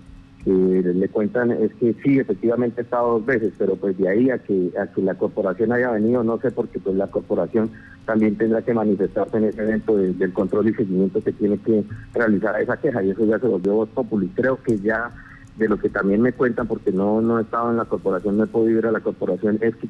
le 0.45 1.09
cuentan 1.09 1.51
es 1.51 1.73
que 1.73 1.93
sí, 2.01 2.19
efectivamente 2.19 2.79
he 2.79 2.83
estado 2.85 3.13
dos 3.13 3.25
veces, 3.25 3.51
pero 3.57 3.75
pues 3.75 3.97
de 3.97 4.07
ahí 4.07 4.29
a 4.29 4.37
que 4.37 4.71
a 4.79 4.87
que 4.87 5.01
la 5.01 5.15
corporación 5.15 5.73
haya 5.73 5.91
venido 5.91 6.23
no 6.23 6.39
sé 6.39 6.51
porque 6.51 6.79
pues 6.79 6.95
la 6.95 7.07
corporación 7.07 7.69
también 8.05 8.37
tendrá 8.37 8.61
que 8.61 8.73
manifestarse 8.73 9.35
en 9.35 9.43
ese 9.43 9.61
evento 9.61 9.97
del 9.97 10.31
control 10.31 10.69
y 10.69 10.73
seguimiento 10.73 11.21
que 11.21 11.33
tiene 11.33 11.57
que 11.57 11.83
realizar 12.13 12.61
esa 12.61 12.77
queja 12.77 13.03
y 13.03 13.09
eso 13.09 13.25
ya 13.25 13.39
se 13.39 13.47
volvió 13.47 13.73
voz 13.73 13.89
popular. 13.89 14.29
Creo 14.35 14.63
que 14.63 14.77
ya 14.77 15.11
de 15.57 15.67
lo 15.67 15.77
que 15.79 15.89
también 15.89 16.21
me 16.21 16.33
cuentan, 16.33 16.67
porque 16.67 16.91
no, 16.91 17.21
no 17.21 17.39
he 17.39 17.41
estado 17.41 17.71
en 17.71 17.77
la 17.77 17.85
corporación, 17.85 18.37
no 18.37 18.43
he 18.43 18.47
podido 18.47 18.79
ir 18.79 18.85
a 18.85 18.91
la 18.91 18.99
corporación, 18.99 19.57
es 19.61 19.75
que 19.75 19.87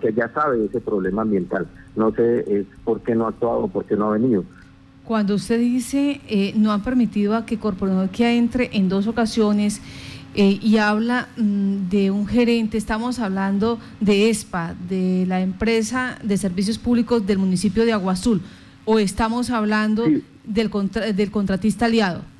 que 0.00 0.12
ya 0.12 0.28
sabe 0.32 0.64
ese 0.64 0.80
problema 0.80 1.22
ambiental. 1.22 1.66
No 1.96 2.12
sé 2.12 2.44
es 2.46 2.66
por 2.84 3.00
qué 3.02 3.14
no 3.14 3.26
ha 3.26 3.28
actuado, 3.28 3.68
por 3.68 3.84
qué 3.84 3.96
no 3.96 4.08
ha 4.08 4.18
venido. 4.18 4.44
Cuando 5.04 5.34
usted 5.34 5.58
dice 5.58 6.20
eh, 6.28 6.54
no 6.56 6.72
ha 6.72 6.82
permitido 6.82 7.36
a 7.36 7.46
que 7.46 7.58
que 8.12 8.36
entre 8.36 8.70
en 8.72 8.88
dos 8.88 9.06
ocasiones 9.06 9.80
eh, 10.34 10.58
y 10.60 10.78
habla 10.78 11.28
mm, 11.36 11.88
de 11.90 12.10
un 12.10 12.26
gerente, 12.26 12.76
estamos 12.76 13.20
hablando 13.20 13.78
de 14.00 14.30
ESPA, 14.30 14.74
de 14.88 15.26
la 15.28 15.40
empresa 15.40 16.18
de 16.24 16.36
servicios 16.36 16.78
públicos 16.78 17.24
del 17.24 17.38
municipio 17.38 17.84
de 17.84 17.92
Agua 17.92 18.14
Azul, 18.14 18.40
o 18.84 18.98
estamos 18.98 19.50
hablando 19.50 20.04
del, 20.44 20.70
del 21.14 21.30
contratista 21.30 21.86
aliado. 21.86 22.33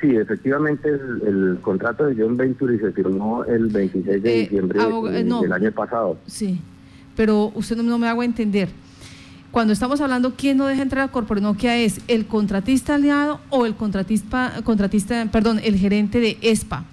Sí, 0.00 0.14
efectivamente 0.14 0.88
el, 0.88 1.58
contrato 1.62 2.06
de 2.06 2.14
John 2.22 2.36
Venturi 2.36 2.78
se 2.78 2.92
firmó 2.92 3.44
el 3.44 3.68
26 3.68 4.22
de 4.22 4.34
eh, 4.34 4.40
diciembre 4.42 4.80
eh, 4.80 5.24
del 5.24 5.52
año 5.52 5.72
pasado. 5.72 6.18
Sí, 6.26 6.60
pero 7.14 7.50
usted 7.54 7.76
no, 7.76 7.98
me 7.98 8.08
hago 8.08 8.22
entender. 8.22 8.68
Cuando 9.50 9.72
estamos 9.72 10.00
hablando 10.02 10.34
quién 10.36 10.58
no 10.58 10.66
deja 10.66 10.82
entrar 10.82 11.08
a 11.08 11.12
Corporinoquia 11.12 11.76
es 11.78 12.00
el 12.08 12.26
contratista 12.26 12.96
aliado 12.96 13.40
o 13.48 13.64
el 13.64 13.74
contratista, 13.74 14.52
contratista, 14.64 15.26
perdón, 15.32 15.60
el 15.64 15.76
gerente 15.76 16.20
de 16.20 16.36
ESPA. 16.42 16.84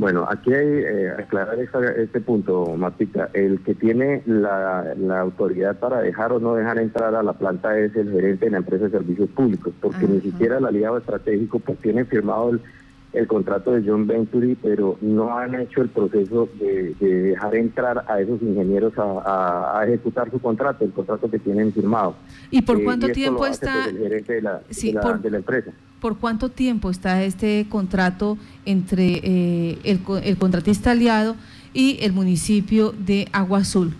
Bueno, 0.00 0.26
aquí 0.26 0.50
hay 0.54 0.66
eh, 0.66 1.10
aclarar 1.10 1.58
este 1.60 2.20
punto, 2.22 2.74
Matita. 2.74 3.28
El 3.34 3.62
que 3.62 3.74
tiene 3.74 4.22
la, 4.24 4.94
autoridad 5.20 5.78
para 5.78 6.00
dejar 6.00 6.32
o 6.32 6.40
no 6.40 6.54
dejar 6.54 6.78
entrar 6.78 7.14
a 7.14 7.22
la 7.22 7.34
planta 7.34 7.78
es 7.78 7.94
el 7.94 8.10
gerente 8.10 8.46
de 8.46 8.52
la 8.52 8.56
empresa 8.58 8.86
de 8.86 8.92
servicios 8.92 9.28
públicos, 9.28 9.74
porque 9.78 10.08
ni 10.08 10.22
siquiera 10.22 10.56
el 10.56 10.64
aliado 10.64 10.96
estratégico 10.96 11.58
pues 11.58 11.76
tiene 11.80 12.06
firmado 12.06 12.48
el, 12.48 12.62
contrato 13.26 13.72
de 13.72 13.82
John 13.88 14.06
Venturi, 14.06 14.56
pero 14.60 14.96
no 15.00 15.36
han 15.36 15.54
hecho 15.54 15.82
el 15.82 15.88
proceso 15.88 16.48
de, 16.58 16.94
dejar 17.00 17.56
entrar 17.56 18.04
a 18.08 18.20
esos 18.20 18.40
ingenieros 18.42 18.92
a, 18.96 19.82
ejecutar 19.86 20.30
su 20.30 20.40
contrato, 20.40 20.84
el 20.84 20.92
contrato 20.92 21.30
que 21.30 21.38
tienen 21.38 21.72
firmado. 21.72 22.14
¿Y 22.50 22.62
por 22.62 22.80
eh, 22.80 22.84
cuánto 22.84 23.08
tiempo 23.08 23.46
está? 23.46 23.86
el 23.88 23.98
gerente 23.98 24.34
de 24.34 24.42
la, 24.42 24.62
de 25.22 25.30
la 25.30 25.36
empresa. 25.38 25.72
¿Por 26.00 26.18
cuánto 26.18 26.48
tiempo 26.48 26.90
está 26.90 27.22
este 27.22 27.66
contrato 27.68 28.38
entre 28.64 29.20
eh, 29.22 29.78
el, 29.84 30.00
el, 30.22 30.38
contratista 30.38 30.92
aliado 30.92 31.36
y 31.74 31.98
el 32.02 32.12
municipio 32.12 32.92
de 32.92 33.28
Agua 33.32 33.58
Azul? 33.58 33.94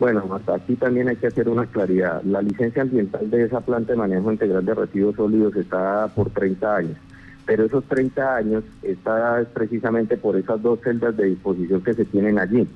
Bueno, 0.00 0.24
hasta 0.34 0.54
aquí 0.54 0.76
también 0.76 1.08
hay 1.10 1.16
que 1.16 1.26
hacer 1.26 1.46
una 1.46 1.66
claridad. 1.66 2.22
La 2.22 2.40
licencia 2.40 2.80
ambiental 2.80 3.30
de 3.30 3.44
esa 3.44 3.60
planta 3.60 3.92
de 3.92 3.98
manejo 3.98 4.32
integral 4.32 4.64
de 4.64 4.74
residuos 4.74 5.14
sólidos 5.14 5.54
está 5.56 6.08
por 6.14 6.30
30 6.30 6.74
años, 6.74 6.96
pero 7.46 7.64
esos 7.64 7.84
30 7.84 8.36
años 8.36 8.64
está 8.82 9.44
precisamente 9.52 10.16
por 10.16 10.36
esas 10.36 10.62
dos 10.62 10.80
celdas 10.82 11.16
de 11.16 11.26
disposición 11.26 11.82
que 11.82 11.94
se 11.94 12.04
tienen 12.04 12.38
allí. 12.38 12.68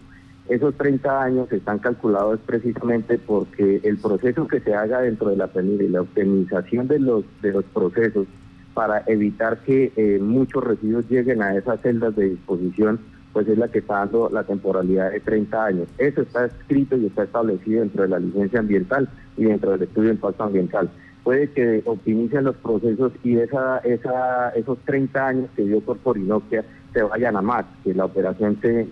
Esos 0.48 0.74
30 0.74 1.22
años 1.22 1.53
están 1.53 1.79
calculados 1.79 2.38
precisamente 2.44 3.18
porque 3.18 3.81
el 3.83 3.96
proceso 3.96 4.46
que 4.46 4.61
se 4.61 4.74
haga 4.74 5.00
dentro 5.00 5.31
de 5.31 5.37
la 5.37 5.46
PENIR 5.46 5.83
y 5.83 5.88
la 5.88 6.03
optimización 6.03 6.87
de 6.87 6.98
los, 6.98 7.24
de 7.40 7.53
los 7.53 7.64
procesos 7.64 8.27
para 8.74 9.05
evitar 9.07 9.59
que 9.61 9.92
eh, 9.96 10.18
muchos 10.20 10.62
residuos 10.62 11.09
lleguen 11.09 11.40
a 11.40 11.57
esas 11.57 11.81
celdas 11.81 12.14
de 12.16 12.31
disposición, 12.31 13.00
pues 13.33 13.48
es 13.48 13.57
la 13.57 13.68
que 13.68 13.79
está 13.79 14.00
dando 14.00 14.29
la 14.31 14.44
temporalidad 14.44 15.12
de 15.12 15.20
30 15.20 15.64
años. 15.64 15.88
Eso 15.96 16.22
está 16.22 16.44
escrito 16.44 16.96
y 16.96 17.07
está 17.07 17.22
establecido 17.22 17.81
dentro 17.81 18.03
de 18.03 18.09
la 18.09 18.18
licencia 18.18 18.61
ambiental 18.61 19.09
y 19.37 19.44
dentro 19.44 19.72
del 19.72 19.85
estudio 19.85 20.09
de 20.09 20.14
impacto 20.14 20.44
ambiental. 20.44 20.90
Puede 21.25 21.51
que 21.51 21.83
optimicen 21.87 22.45
los 22.45 22.55
procesos 22.57 23.13
y 23.25 23.39
esa, 23.39 23.79
esa, 23.79 24.51
esos 24.51 24.79
30 24.85 25.27
años 25.27 25.51
que 25.57 25.65
dio 25.65 25.81
Corporinoquia 25.81 26.67
se 26.93 27.03
vayan 27.03 27.35
a 27.37 27.41
más, 27.43 27.65
que 27.83 27.95
la 27.95 28.05
operación 28.05 28.59
se, 28.61 28.87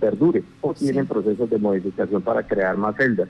perdure 0.00 0.42
o 0.60 0.74
tienen 0.74 1.06
procesos 1.06 1.48
de 1.48 1.58
modificación 1.58 2.20
para 2.20 2.42
crear 2.48 2.76
más 2.76 2.96
celdas. 2.96 3.28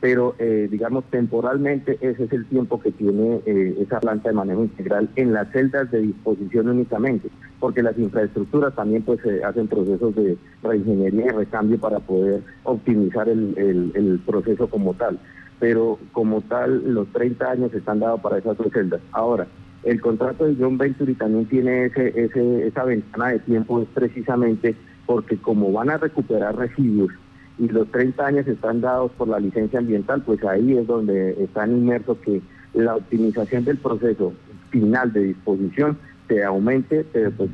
Pero, 0.00 0.34
eh, 0.38 0.68
digamos, 0.70 1.04
temporalmente 1.10 1.98
ese 2.00 2.24
es 2.24 2.32
el 2.32 2.46
tiempo 2.46 2.80
que 2.80 2.92
tiene 2.92 3.40
eh, 3.44 3.76
esa 3.78 4.00
planta 4.00 4.30
de 4.30 4.34
manejo 4.34 4.62
integral 4.62 5.10
en 5.16 5.34
las 5.34 5.50
celdas 5.52 5.90
de 5.90 6.00
disposición 6.00 6.70
únicamente, 6.70 7.28
porque 7.60 7.82
las 7.82 7.98
infraestructuras 7.98 8.74
también 8.74 9.02
pues 9.02 9.20
hacen 9.44 9.68
procesos 9.68 10.14
de 10.14 10.38
reingeniería 10.62 11.26
y 11.26 11.28
recambio 11.30 11.78
para 11.78 12.00
poder 12.00 12.42
optimizar 12.64 13.28
el, 13.28 13.54
el 13.94 14.20
proceso 14.24 14.66
como 14.66 14.94
tal. 14.94 15.18
Pero 15.58 15.98
como 16.12 16.42
tal, 16.42 16.92
los 16.92 17.08
30 17.12 17.50
años 17.50 17.74
están 17.74 18.00
dados 18.00 18.20
para 18.20 18.38
esas 18.38 18.56
dos 18.56 18.68
celdas. 18.72 19.00
Ahora, 19.12 19.46
el 19.84 20.00
contrato 20.00 20.44
de 20.44 20.56
John 20.58 20.78
Venturi 20.78 21.14
también 21.14 21.46
tiene 21.46 21.86
ese, 21.86 22.08
ese, 22.20 22.66
esa 22.66 22.84
ventana 22.84 23.28
de 23.28 23.38
tiempo 23.40 23.80
es 23.80 23.88
precisamente 23.94 24.74
porque 25.06 25.36
como 25.36 25.72
van 25.72 25.90
a 25.90 25.96
recuperar 25.96 26.56
residuos 26.56 27.12
y 27.58 27.68
los 27.68 27.90
30 27.90 28.26
años 28.26 28.46
están 28.46 28.80
dados 28.80 29.12
por 29.12 29.28
la 29.28 29.38
licencia 29.38 29.78
ambiental, 29.78 30.22
pues 30.22 30.42
ahí 30.44 30.76
es 30.76 30.86
donde 30.86 31.42
están 31.42 31.72
inmersos 31.72 32.18
que 32.18 32.42
la 32.74 32.96
optimización 32.96 33.64
del 33.64 33.78
proceso 33.78 34.32
final 34.70 35.12
de 35.12 35.24
disposición 35.24 35.96
se 36.28 36.44
aumente, 36.44 37.04
pero 37.12 37.30
pues 37.30 37.50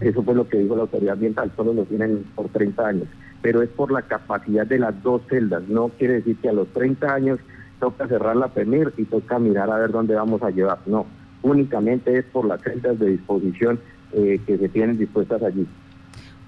eso 0.00 0.22
fue 0.22 0.34
lo 0.34 0.48
que 0.48 0.58
dijo 0.58 0.76
la 0.76 0.82
autoridad 0.82 1.14
ambiental, 1.14 1.52
solo 1.56 1.74
lo 1.74 1.84
tienen 1.84 2.24
por 2.34 2.48
30 2.48 2.86
años, 2.86 3.08
pero 3.42 3.62
es 3.62 3.68
por 3.68 3.92
la 3.92 4.02
capacidad 4.02 4.66
de 4.66 4.78
las 4.78 5.02
dos 5.02 5.22
celdas, 5.28 5.64
no 5.68 5.88
quiere 5.88 6.14
decir 6.14 6.36
que 6.38 6.48
a 6.48 6.52
los 6.52 6.68
30 6.68 7.12
años 7.12 7.40
toca 7.80 8.06
cerrar 8.06 8.36
la 8.36 8.48
PEMIR 8.48 8.94
y 8.96 9.04
toca 9.04 9.38
mirar 9.38 9.70
a 9.70 9.78
ver 9.78 9.90
dónde 9.90 10.14
vamos 10.14 10.42
a 10.42 10.50
llevar, 10.50 10.78
no, 10.86 11.06
únicamente 11.42 12.16
es 12.18 12.24
por 12.26 12.46
las 12.46 12.62
celdas 12.62 12.98
de 12.98 13.10
disposición 13.10 13.80
eh, 14.12 14.40
que 14.46 14.56
se 14.56 14.68
tienen 14.68 14.96
dispuestas 14.96 15.42
allí. 15.42 15.66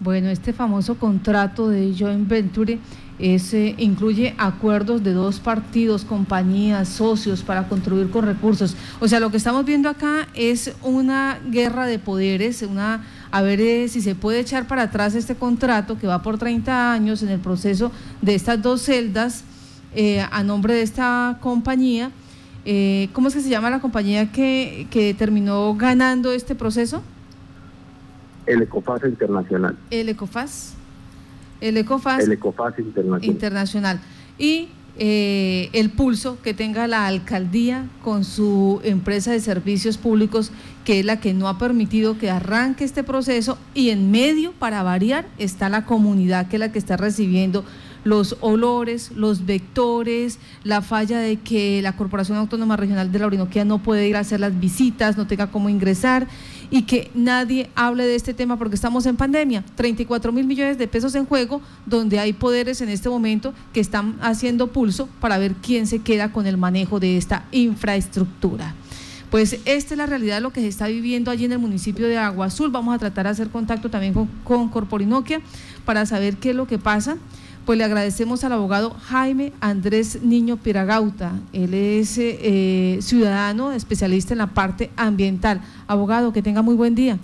Bueno, 0.01 0.29
este 0.29 0.53
famoso 0.53 0.97
contrato 0.97 1.69
de 1.69 1.95
joint 1.97 2.29
venture 2.29 2.79
ese 3.19 3.77
incluye 3.79 4.35
acuerdos 4.39 5.05
de 5.05 5.13
dos 5.13 5.39
partidos, 5.39 6.05
compañías, 6.05 6.89
socios 6.89 7.43
para 7.43 7.69
contribuir 7.69 8.11
con 8.11 8.27
recursos. 8.27 8.77
O 9.01 9.07
sea, 9.07 9.21
lo 9.21 9.31
que 9.31 9.37
estamos 9.37 9.65
viendo 9.65 9.89
acá 9.89 10.27
es 10.35 10.75
una 10.83 11.39
guerra 11.49 11.87
de 11.87 12.01
poderes, 12.01 12.63
una 12.63 13.05
a 13.35 13.43
ver 13.43 13.61
eh, 13.61 13.89
si 13.89 14.01
se 14.01 14.15
puede 14.15 14.39
echar 14.39 14.69
para 14.69 14.83
atrás 14.83 15.17
este 15.17 15.35
contrato 15.35 15.99
que 15.99 16.07
va 16.07 16.23
por 16.23 16.39
30 16.39 16.93
años 16.93 17.21
en 17.25 17.31
el 17.31 17.41
proceso 17.41 17.91
de 18.23 18.37
estas 18.37 18.63
dos 18.63 18.83
celdas 18.83 19.43
eh, 19.97 20.25
a 20.31 20.45
nombre 20.45 20.75
de 20.75 20.83
esta 20.83 21.39
compañía 21.41 22.13
eh, 22.65 23.09
¿Cómo 23.13 23.27
es 23.27 23.35
que 23.35 23.41
se 23.41 23.49
llama 23.49 23.71
la 23.71 23.81
compañía 23.81 24.31
que, 24.31 24.87
que 24.91 25.13
terminó 25.15 25.75
ganando 25.75 26.33
este 26.33 26.55
proceso? 26.55 27.03
El 28.47 28.63
Ecofaz 28.63 29.05
Internacional. 29.05 29.77
El 29.91 30.09
Ecofaz. 30.09 30.73
El 31.61 31.77
Ecofaz, 31.77 32.25
el 32.25 32.33
Ecofaz 32.33 32.79
Internacional. 32.79 33.25
Internacional. 33.25 34.01
Y 34.39 34.69
eh, 34.97 35.71
el 35.73 35.91
pulso 35.91 36.39
que 36.43 36.55
tenga 36.55 36.87
la 36.87 37.07
alcaldía 37.07 37.89
con 38.03 38.25
su 38.25 38.81
empresa 38.85 39.33
de 39.33 39.41
servicios 39.41 39.99
públicos, 39.99 40.53
que 40.85 41.01
es 41.01 41.05
la 41.05 41.19
que 41.19 41.35
no 41.35 41.49
ha 41.49 41.59
permitido 41.59 42.17
que 42.17 42.31
arranque 42.31 42.85
este 42.85 43.03
proceso, 43.03 43.59
y 43.75 43.91
en 43.91 44.11
medio, 44.11 44.53
para 44.53 44.83
variar, 44.83 45.27
está 45.39 45.69
la 45.69 45.85
comunidad, 45.85 46.47
que 46.47 46.57
es 46.57 46.61
la 46.61 46.71
que 46.71 46.79
está 46.79 46.97
recibiendo 46.97 47.65
los 48.05 48.37
olores, 48.41 49.11
los 49.13 49.47
vectores, 49.47 50.39
la 50.63 50.83
falla 50.83 51.19
de 51.19 51.37
que 51.39 51.83
la 51.83 51.97
Corporación 51.97 52.39
Autónoma 52.39 52.77
Regional 52.77 53.11
de 53.11 53.19
la 53.19 53.27
Orinoquía 53.27 53.65
no 53.65 53.83
puede 53.83 54.07
ir 54.07 54.17
a 54.17 54.21
hacer 54.21 54.41
las 54.41 54.59
visitas, 54.61 55.17
no 55.17 55.27
tenga 55.27 55.51
cómo 55.51 55.69
ingresar 55.69 56.29
y 56.71 56.83
que 56.83 57.11
nadie 57.15 57.71
hable 57.75 58.05
de 58.05 58.15
este 58.15 58.35
tema 58.35 58.59
porque 58.59 58.75
estamos 58.75 59.07
en 59.07 59.17
pandemia. 59.17 59.65
34 59.75 60.33
mil 60.33 60.47
millones 60.47 60.79
de 60.79 60.87
pesos 60.89 61.15
en 61.15 61.25
juego, 61.25 61.61
donde 61.87 62.19
hay 62.19 62.33
poderes 62.33 62.81
en 62.81 62.89
este 62.89 63.09
momento 63.09 63.55
que 63.73 63.81
están 63.81 64.17
haciendo 64.21 64.69
pulso 64.69 65.09
para 65.21 65.39
ver 65.39 65.55
quién 65.55 65.87
se 65.87 66.01
queda 66.01 66.33
con 66.33 66.47
el 66.47 66.57
manejo 66.57 67.01
de 67.01 67.17
esta 67.17 67.45
infraestructura. 67.53 68.75
Pues 69.31 69.59
esta 69.65 69.95
es 69.95 69.99
la 69.99 70.07
realidad 70.07 70.37
de 70.37 70.41
lo 70.43 70.53
que 70.53 70.61
se 70.61 70.69
está 70.69 70.87
viviendo 70.87 71.31
allí 71.31 71.45
en 71.45 71.53
el 71.53 71.59
municipio 71.59 72.07
de 72.07 72.19
Agua 72.19 72.47
Azul. 72.47 72.71
Vamos 72.71 72.95
a 72.95 72.99
tratar 72.99 73.27
de 73.27 73.31
hacer 73.31 73.49
contacto 73.49 73.91
también 73.91 74.15
con, 74.15 74.29
con 74.45 74.69
Corporinoquia 74.69 75.41
para 75.85 76.07
saber 76.07 76.37
qué 76.37 76.51
es 76.51 76.57
lo 76.57 76.69
que 76.69 76.79
pasa 76.79 77.17
pues 77.65 77.79
le 77.79 77.85
agradecemos 77.85 78.45
al 78.45 78.53
abogado 78.53 78.91
Jaime 78.91 79.53
Andrés 79.61 80.23
Niño 80.23 80.57
Piragauta. 80.57 81.33
Él 81.53 81.75
es 81.75 82.19
eh, 82.19 82.99
ciudadano 83.01 83.73
especialista 83.73 84.35
en 84.35 84.39
la 84.39 84.49
parte 84.49 84.91
ambiental. 84.97 85.61
Abogado, 85.87 86.33
que 86.33 86.43
tenga 86.43 86.63
muy 86.63 86.75
buen 86.75 86.95
día. 86.95 87.19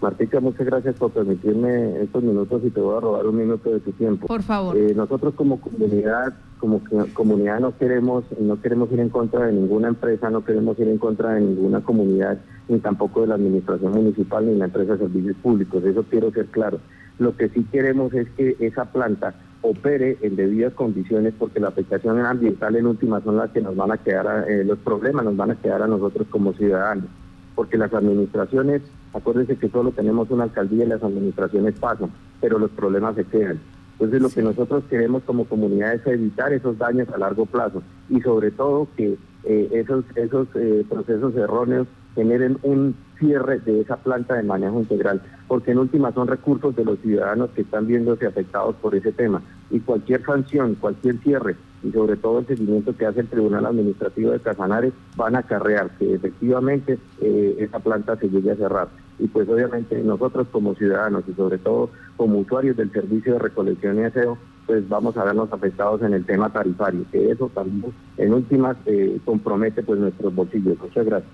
Martica, 0.00 0.38
muchas 0.38 0.64
gracias 0.64 0.94
por 0.94 1.10
permitirme 1.10 2.00
estos 2.02 2.22
minutos 2.22 2.62
y 2.64 2.70
te 2.70 2.80
voy 2.80 2.96
a 2.96 3.00
robar 3.00 3.26
un 3.26 3.36
minuto 3.36 3.68
de 3.68 3.80
tu 3.80 3.90
tiempo. 3.90 4.28
Por 4.28 4.44
favor. 4.44 4.76
Eh, 4.76 4.94
nosotros 4.94 5.34
como 5.34 5.60
comunidad, 5.60 6.34
como 6.60 6.80
comunidad 7.14 7.58
no 7.58 7.76
queremos, 7.76 8.24
no 8.38 8.60
queremos 8.60 8.92
ir 8.92 9.00
en 9.00 9.08
contra 9.08 9.46
de 9.46 9.54
ninguna 9.54 9.88
empresa, 9.88 10.30
no 10.30 10.44
queremos 10.44 10.78
ir 10.78 10.86
en 10.86 10.98
contra 10.98 11.34
de 11.34 11.40
ninguna 11.40 11.80
comunidad, 11.80 12.38
ni 12.68 12.78
tampoco 12.78 13.22
de 13.22 13.26
la 13.26 13.34
administración 13.34 13.90
municipal 13.90 14.46
ni 14.46 14.54
la 14.54 14.66
empresa 14.66 14.92
de 14.92 14.98
servicios 14.98 15.36
públicos. 15.42 15.82
Eso 15.84 16.04
quiero 16.08 16.30
ser 16.30 16.46
claro. 16.46 16.78
Lo 17.18 17.36
que 17.36 17.48
sí 17.48 17.64
queremos 17.70 18.12
es 18.14 18.28
que 18.30 18.56
esa 18.60 18.86
planta 18.86 19.34
opere 19.62 20.18
en 20.22 20.36
debidas 20.36 20.72
condiciones 20.74 21.34
porque 21.38 21.60
la 21.60 21.68
afectación 21.68 22.24
ambiental 22.24 22.76
en 22.76 22.86
última 22.86 23.20
son 23.22 23.36
las 23.36 23.50
que 23.50 23.60
nos 23.60 23.74
van 23.74 23.92
a 23.92 23.98
quedar, 23.98 24.48
eh, 24.48 24.64
los 24.64 24.78
problemas 24.78 25.24
nos 25.24 25.36
van 25.36 25.50
a 25.50 25.56
quedar 25.56 25.82
a 25.82 25.88
nosotros 25.88 26.26
como 26.30 26.52
ciudadanos. 26.52 27.06
Porque 27.54 27.76
las 27.76 27.92
administraciones, 27.92 28.82
acuérdense 29.12 29.56
que 29.56 29.68
solo 29.68 29.90
tenemos 29.90 30.30
una 30.30 30.44
alcaldía 30.44 30.84
y 30.84 30.88
las 30.88 31.02
administraciones 31.02 31.74
pasan, 31.78 32.10
pero 32.40 32.58
los 32.58 32.70
problemas 32.70 33.16
se 33.16 33.24
quedan. 33.24 33.58
Entonces 33.98 34.22
lo 34.22 34.28
que 34.28 34.42
nosotros 34.42 34.84
queremos 34.88 35.24
como 35.24 35.44
comunidad 35.44 35.94
es 35.94 36.06
evitar 36.06 36.52
esos 36.52 36.78
daños 36.78 37.08
a 37.08 37.18
largo 37.18 37.46
plazo 37.46 37.82
y 38.08 38.20
sobre 38.20 38.52
todo 38.52 38.86
que 38.96 39.16
eh, 39.42 39.68
esos, 39.72 40.04
esos 40.14 40.46
eh, 40.54 40.84
procesos 40.88 41.34
erróneos 41.34 41.88
generen 42.14 42.58
un 42.62 42.94
cierre 43.18 43.58
de 43.58 43.80
esa 43.80 43.96
planta 43.96 44.34
de 44.34 44.44
manejo 44.44 44.78
integral, 44.78 45.20
porque 45.48 45.72
en 45.72 45.78
última 45.78 46.12
son 46.12 46.28
recursos 46.28 46.76
de 46.76 46.84
los 46.84 46.98
ciudadanos 47.00 47.50
que 47.50 47.62
están 47.62 47.86
viéndose 47.86 48.26
afectados 48.26 48.76
por 48.76 48.94
ese 48.94 49.12
tema. 49.12 49.42
Y 49.70 49.80
cualquier 49.80 50.22
sanción, 50.24 50.76
cualquier 50.76 51.18
cierre 51.18 51.56
y 51.82 51.90
sobre 51.90 52.16
todo 52.16 52.40
el 52.40 52.46
seguimiento 52.46 52.96
que 52.96 53.06
hace 53.06 53.20
el 53.20 53.28
Tribunal 53.28 53.66
Administrativo 53.66 54.32
de 54.32 54.40
Casanares 54.40 54.92
van 55.16 55.36
a 55.36 55.40
acarrear 55.40 55.90
que 55.98 56.14
efectivamente 56.14 56.98
eh, 57.20 57.56
esa 57.58 57.78
planta 57.78 58.16
se 58.16 58.28
llegue 58.28 58.50
a 58.50 58.56
cerrar. 58.56 58.88
Y 59.18 59.26
pues 59.28 59.48
obviamente 59.48 60.00
nosotros 60.02 60.46
como 60.52 60.74
ciudadanos 60.74 61.24
y 61.26 61.32
sobre 61.32 61.58
todo 61.58 61.90
como 62.16 62.38
usuarios 62.38 62.76
del 62.76 62.92
servicio 62.92 63.34
de 63.34 63.38
recolección 63.38 63.98
y 63.98 64.04
aseo, 64.04 64.38
pues 64.66 64.88
vamos 64.88 65.16
a 65.16 65.24
vernos 65.24 65.52
afectados 65.52 66.02
en 66.02 66.12
el 66.12 66.26
tema 66.26 66.52
tarifario, 66.52 67.04
que 67.10 67.30
eso 67.30 67.50
también 67.54 67.92
en 68.18 68.34
últimas 68.34 68.76
eh, 68.86 69.18
compromete 69.24 69.82
pues 69.82 69.98
nuestros 69.98 70.34
bolsillos. 70.34 70.78
Muchas 70.78 71.06
gracias. 71.06 71.32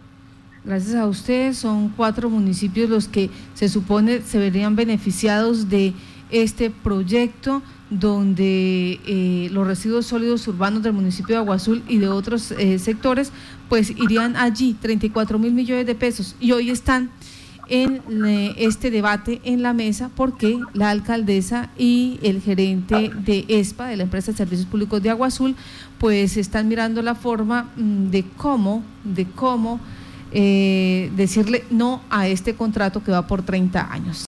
Gracias 0.64 0.94
a 0.94 1.06
usted, 1.06 1.52
son 1.52 1.90
cuatro 1.90 2.30
municipios 2.30 2.88
los 2.88 3.06
que 3.06 3.28
se 3.52 3.68
supone 3.68 4.22
se 4.22 4.38
verían 4.38 4.74
beneficiados 4.76 5.68
de 5.68 5.92
este 6.30 6.70
proyecto 6.70 7.62
donde 7.90 8.98
eh, 9.06 9.48
los 9.52 9.66
residuos 9.66 10.06
sólidos 10.06 10.48
urbanos 10.48 10.82
del 10.82 10.94
municipio 10.94 11.34
de 11.34 11.42
Aguazul 11.42 11.82
y 11.86 11.98
de 11.98 12.08
otros 12.08 12.50
eh, 12.52 12.78
sectores 12.78 13.30
pues 13.68 13.90
irían 13.90 14.36
allí 14.36 14.72
34 14.72 15.38
mil 15.38 15.52
millones 15.52 15.84
de 15.86 15.94
pesos. 15.94 16.34
Y 16.40 16.52
hoy 16.52 16.70
están 16.70 17.10
en 17.68 18.00
eh, 18.24 18.54
este 18.56 18.90
debate 18.90 19.42
en 19.44 19.62
la 19.62 19.74
mesa 19.74 20.10
porque 20.16 20.58
la 20.72 20.88
alcaldesa 20.88 21.70
y 21.76 22.18
el 22.22 22.40
gerente 22.40 23.10
de 23.14 23.44
ESPA, 23.48 23.88
de 23.88 23.98
la 23.98 24.04
empresa 24.04 24.32
de 24.32 24.38
servicios 24.38 24.66
públicos 24.66 25.02
de 25.02 25.10
Agua 25.10 25.26
Azul, 25.26 25.56
pues 25.98 26.38
están 26.38 26.68
mirando 26.68 27.02
la 27.02 27.14
forma 27.14 27.70
mm, 27.76 28.08
de 28.08 28.24
cómo, 28.36 28.82
de 29.04 29.26
cómo 29.26 29.78
eh, 30.36 31.12
decirle 31.14 31.64
no 31.70 32.02
a 32.10 32.26
este 32.26 32.54
contrato 32.54 33.02
que 33.04 33.12
va 33.12 33.26
por 33.26 33.42
30 33.42 33.92
años. 33.92 34.18